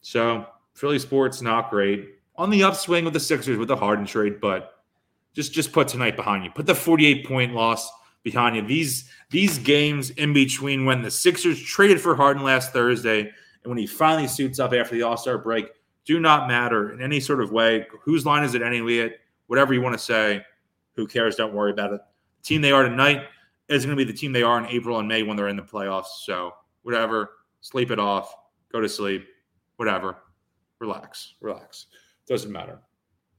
So 0.00 0.46
Philly 0.74 0.98
sports 0.98 1.40
not 1.40 1.70
great 1.70 2.16
on 2.36 2.50
the 2.50 2.64
upswing 2.64 3.04
with 3.04 3.14
the 3.14 3.20
Sixers 3.20 3.58
with 3.58 3.68
the 3.68 3.76
Harden 3.76 4.04
trade, 4.04 4.40
but 4.40 4.82
just 5.34 5.52
just 5.52 5.72
put 5.72 5.88
tonight 5.88 6.16
behind 6.16 6.44
you. 6.44 6.50
Put 6.50 6.66
the 6.66 6.74
48 6.74 7.26
point 7.26 7.54
loss 7.54 7.90
behind 8.22 8.56
you. 8.56 8.62
These 8.62 9.08
these 9.30 9.58
games 9.58 10.10
in 10.10 10.32
between 10.32 10.84
when 10.84 11.02
the 11.02 11.10
Sixers 11.10 11.62
traded 11.62 12.00
for 12.00 12.16
Harden 12.16 12.42
last 12.42 12.72
Thursday 12.72 13.20
and 13.20 13.70
when 13.70 13.78
he 13.78 13.86
finally 13.86 14.28
suits 14.28 14.58
up 14.58 14.72
after 14.72 14.94
the 14.94 15.02
All 15.02 15.16
Star 15.16 15.38
break 15.38 15.66
do 16.04 16.20
not 16.20 16.48
matter 16.48 16.92
in 16.92 17.00
any 17.00 17.20
sort 17.20 17.40
of 17.40 17.52
way. 17.52 17.86
Whose 18.02 18.26
line 18.26 18.44
is 18.44 18.54
it 18.54 18.62
anyway? 18.62 19.14
Whatever 19.46 19.74
you 19.74 19.80
want 19.80 19.94
to 19.94 20.04
say, 20.04 20.44
who 20.94 21.06
cares? 21.06 21.36
Don't 21.36 21.54
worry 21.54 21.70
about 21.70 21.92
it. 21.92 22.00
The 22.42 22.46
team 22.46 22.62
they 22.62 22.72
are 22.72 22.82
tonight 22.82 23.24
is 23.68 23.84
going 23.84 23.96
to 23.96 24.04
be 24.04 24.10
the 24.10 24.16
team 24.16 24.32
they 24.32 24.42
are 24.42 24.58
in 24.58 24.66
April 24.66 24.98
and 24.98 25.08
May 25.08 25.22
when 25.22 25.36
they're 25.36 25.48
in 25.48 25.56
the 25.56 25.62
playoffs. 25.62 26.24
So 26.24 26.52
whatever, 26.82 27.30
sleep 27.60 27.90
it 27.90 27.98
off, 27.98 28.34
go 28.72 28.80
to 28.80 28.88
sleep, 28.88 29.26
whatever, 29.76 30.18
relax, 30.80 31.34
relax. 31.40 31.86
Doesn't 32.26 32.52
matter. 32.52 32.78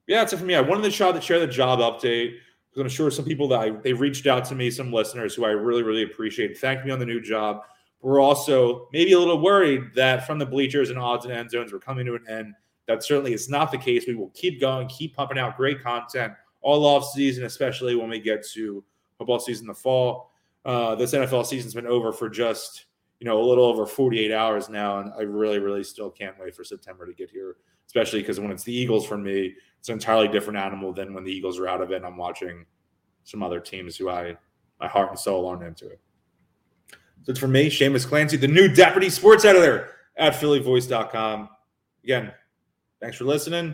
Yeah, 0.07 0.19
that's 0.19 0.33
it 0.33 0.37
for 0.37 0.45
me. 0.45 0.55
I 0.55 0.61
wanted 0.61 0.83
to 0.91 1.13
the, 1.13 1.21
share 1.21 1.39
the 1.39 1.47
job 1.47 1.79
update 1.79 2.35
because 2.69 2.81
I'm 2.81 2.89
sure 2.89 3.11
some 3.11 3.25
people 3.25 3.47
that 3.49 3.59
I, 3.59 3.69
they 3.69 3.93
reached 3.93 4.27
out 4.27 4.45
to 4.45 4.55
me, 4.55 4.71
some 4.71 4.91
listeners 4.91 5.35
who 5.35 5.45
I 5.45 5.49
really, 5.49 5.83
really 5.83 6.03
appreciate, 6.03 6.57
thanked 6.57 6.85
me 6.85 6.91
on 6.91 6.99
the 6.99 7.05
new 7.05 7.21
job. 7.21 7.61
We're 8.03 8.19
also 8.19 8.89
maybe 8.91 9.13
a 9.13 9.19
little 9.19 9.41
worried 9.41 9.93
that 9.95 10.27
from 10.27 10.37
the 10.37 10.45
bleachers 10.45 10.89
and 10.89 10.99
odds 10.99 11.23
and 11.25 11.33
end 11.33 11.49
zones, 11.49 11.71
we're 11.71 11.79
coming 11.79 12.05
to 12.05 12.15
an 12.15 12.25
end. 12.29 12.53
That 12.85 13.01
certainly 13.01 13.33
is 13.33 13.49
not 13.49 13.71
the 13.71 13.77
case. 13.77 14.05
We 14.05 14.15
will 14.15 14.31
keep 14.31 14.59
going, 14.59 14.89
keep 14.89 15.15
pumping 15.15 15.39
out 15.39 15.55
great 15.55 15.81
content 15.81 16.33
all 16.61 16.85
off 16.85 17.05
season, 17.11 17.45
especially 17.45 17.95
when 17.95 18.09
we 18.09 18.19
get 18.19 18.45
to 18.53 18.83
football 19.17 19.39
season 19.39 19.63
in 19.63 19.67
the 19.69 19.73
fall. 19.73 20.31
Uh, 20.65 20.95
this 20.95 21.13
NFL 21.13 21.45
season's 21.45 21.73
been 21.73 21.87
over 21.87 22.11
for 22.11 22.29
just 22.29 22.85
you 23.21 23.25
know 23.25 23.41
a 23.41 23.45
little 23.45 23.63
over 23.63 23.85
48 23.85 24.33
hours 24.33 24.67
now, 24.67 24.99
and 24.99 25.13
I 25.17 25.21
really, 25.21 25.59
really 25.59 25.83
still 25.83 26.09
can't 26.09 26.37
wait 26.37 26.53
for 26.53 26.65
September 26.65 27.05
to 27.05 27.13
get 27.13 27.29
here. 27.29 27.55
Especially 27.85 28.19
because 28.19 28.39
when 28.39 28.51
it's 28.51 28.63
the 28.63 28.73
Eagles 28.73 29.05
for 29.05 29.17
me, 29.17 29.53
it's 29.79 29.87
an 29.87 29.93
entirely 29.93 30.27
different 30.27 30.59
animal 30.59 30.91
than 30.91 31.13
when 31.13 31.23
the 31.23 31.31
Eagles 31.31 31.57
are 31.57 31.69
out 31.69 31.81
of 31.81 31.91
it. 31.91 31.97
and 31.97 32.05
I'm 32.05 32.17
watching 32.17 32.65
some 33.23 33.43
other 33.43 33.61
teams 33.61 33.95
who 33.95 34.09
I 34.09 34.35
my 34.81 34.87
heart 34.89 35.09
and 35.09 35.19
soul 35.19 35.45
aren't 35.47 35.63
into 35.63 35.87
it. 35.87 36.01
So 37.23 37.31
it's 37.31 37.39
for 37.39 37.47
me, 37.47 37.69
Seamus 37.69 38.05
Clancy, 38.05 38.35
the 38.35 38.47
new 38.47 38.67
deputy 38.67 39.09
sports 39.09 39.45
editor 39.45 39.91
at 40.17 40.33
PhillyVoice.com. 40.33 41.49
Again, 42.03 42.33
thanks 43.01 43.17
for 43.17 43.23
listening. 43.23 43.73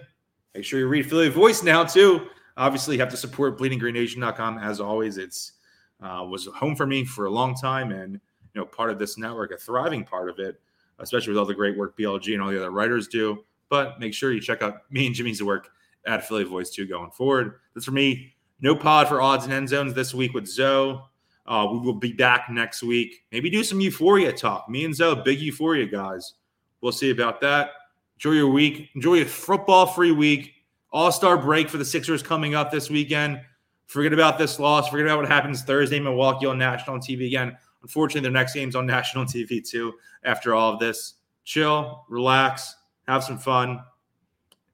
Make 0.54 0.66
sure 0.66 0.80
you 0.80 0.88
read 0.88 1.10
Philly 1.10 1.30
Voice 1.30 1.64
now 1.64 1.84
too. 1.84 2.28
Obviously 2.58 2.96
you 2.96 3.02
have 3.02 3.10
to 3.10 3.18
support 3.18 3.58
bleedinggreennation.com 3.58 4.60
as 4.60 4.80
always 4.80 5.18
it's 5.18 5.54
uh, 6.02 6.26
was 6.30 6.46
home 6.46 6.76
for 6.76 6.86
me 6.86 7.04
for 7.04 7.26
a 7.26 7.30
long 7.30 7.56
time 7.56 7.92
and 7.92 8.14
you 8.14 8.62
know 8.62 8.66
part 8.66 8.90
of 8.90 9.00
this 9.00 9.18
network 9.18 9.52
a 9.52 9.58
thriving 9.58 10.04
part 10.04 10.30
of 10.30 10.40
it 10.40 10.60
especially 11.00 11.32
with 11.32 11.38
all 11.38 11.46
the 11.46 11.54
great 11.54 11.78
work 11.78 11.98
blg 11.98 12.34
and 12.34 12.42
all 12.42 12.50
the 12.50 12.58
other 12.58 12.72
writers 12.72 13.08
do. 13.08 13.44
But 13.70 14.00
make 14.00 14.14
sure 14.14 14.32
you 14.32 14.42
check 14.42 14.62
out 14.62 14.82
me 14.92 15.08
and 15.08 15.16
jimmy's 15.16 15.42
work 15.42 15.70
at 16.06 16.28
philly 16.28 16.44
voice 16.44 16.70
too 16.70 16.86
going 16.86 17.12
forward. 17.12 17.56
That's 17.74 17.86
for 17.86 17.92
me. 17.92 18.34
No 18.62 18.76
pod 18.76 19.08
for 19.08 19.22
odds 19.22 19.46
and 19.46 19.54
end 19.54 19.70
zones 19.70 19.94
this 19.94 20.14
week 20.14 20.34
with 20.34 20.48
zoe 20.48 21.02
uh, 21.50 21.68
we 21.70 21.80
will 21.80 21.94
be 21.94 22.14
back 22.14 22.48
next 22.50 22.82
week 22.82 23.24
maybe 23.32 23.50
do 23.50 23.64
some 23.64 23.82
euphoria 23.82 24.32
talk 24.32 24.70
me 24.70 24.86
and 24.86 24.96
zoe 24.96 25.22
big 25.26 25.40
euphoria 25.40 25.86
guys 25.86 26.36
we'll 26.80 26.92
see 26.92 27.10
about 27.10 27.42
that 27.42 27.72
enjoy 28.16 28.32
your 28.32 28.50
week 28.50 28.90
enjoy 28.96 29.22
a 29.22 29.26
football 29.26 29.86
free 29.86 30.12
week 30.12 30.54
all 30.92 31.12
Star 31.12 31.38
break 31.38 31.70
for 31.70 31.78
the 31.78 31.86
Sixers 31.86 32.24
coming 32.24 32.56
up 32.56 32.72
this 32.72 32.90
weekend. 32.90 33.42
Forget 33.88 34.14
about 34.14 34.38
this 34.38 34.60
loss. 34.60 34.90
Forget 34.90 35.08
about 35.08 35.20
what 35.20 35.28
happens 35.28 35.64
Thursday, 35.64 36.00
Milwaukee 36.00 36.46
on 36.46 36.58
national 36.58 36.98
TV 36.98 37.28
again. 37.28 37.58
Unfortunately, 37.82 38.22
their 38.22 38.32
next 38.32 38.54
game's 38.54 38.76
on 38.76 38.86
national 38.86 39.26
TV 39.26 39.68
too. 39.68 39.94
After 40.24 40.54
all 40.54 40.74
of 40.74 40.80
this, 40.80 41.16
chill, 41.44 42.06
relax, 42.10 42.76
have 43.08 43.24
some 43.24 43.38
fun, 43.38 43.80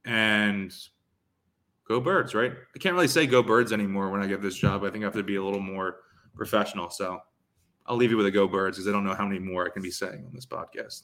and 0.05 0.73
go 1.87 1.99
birds. 1.99 2.33
Right? 2.33 2.51
I 2.75 2.79
can't 2.79 2.95
really 2.95 3.07
say 3.07 3.27
go 3.27 3.43
birds 3.43 3.71
anymore 3.71 4.09
when 4.09 4.21
I 4.21 4.27
get 4.27 4.41
this 4.41 4.55
job. 4.55 4.83
I 4.83 4.89
think 4.89 5.03
I 5.03 5.07
have 5.07 5.13
to 5.13 5.23
be 5.23 5.35
a 5.35 5.43
little 5.43 5.61
more 5.61 5.97
professional. 6.35 6.89
So 6.89 7.19
I'll 7.85 7.95
leave 7.95 8.11
you 8.11 8.17
with 8.17 8.25
a 8.25 8.31
go 8.31 8.47
birds 8.47 8.77
because 8.77 8.87
I 8.87 8.91
don't 8.91 9.03
know 9.03 9.13
how 9.13 9.25
many 9.25 9.39
more 9.39 9.65
I 9.65 9.69
can 9.69 9.81
be 9.81 9.91
saying 9.91 10.25
on 10.25 10.33
this 10.33 10.45
podcast. 10.45 11.03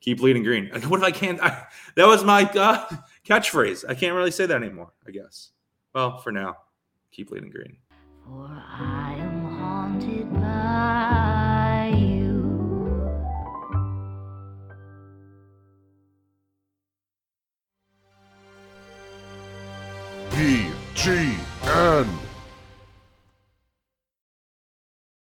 Keep 0.00 0.20
leading 0.20 0.42
green. 0.42 0.68
What 0.88 0.98
if 0.98 1.04
I 1.04 1.10
can't? 1.12 1.40
I, 1.40 1.64
that 1.94 2.06
was 2.06 2.24
my 2.24 2.42
uh, 2.42 2.88
catchphrase. 3.24 3.84
I 3.88 3.94
can't 3.94 4.16
really 4.16 4.32
say 4.32 4.46
that 4.46 4.56
anymore, 4.56 4.92
I 5.06 5.12
guess. 5.12 5.50
Well, 5.94 6.18
for 6.18 6.32
now, 6.32 6.56
keep 7.12 7.30
leading 7.30 7.50
green. 7.50 7.76
For 8.24 8.48
I 8.48 9.14
am 9.18 9.44
haunted 9.58 10.32
by 10.34 11.94
you. 11.96 12.22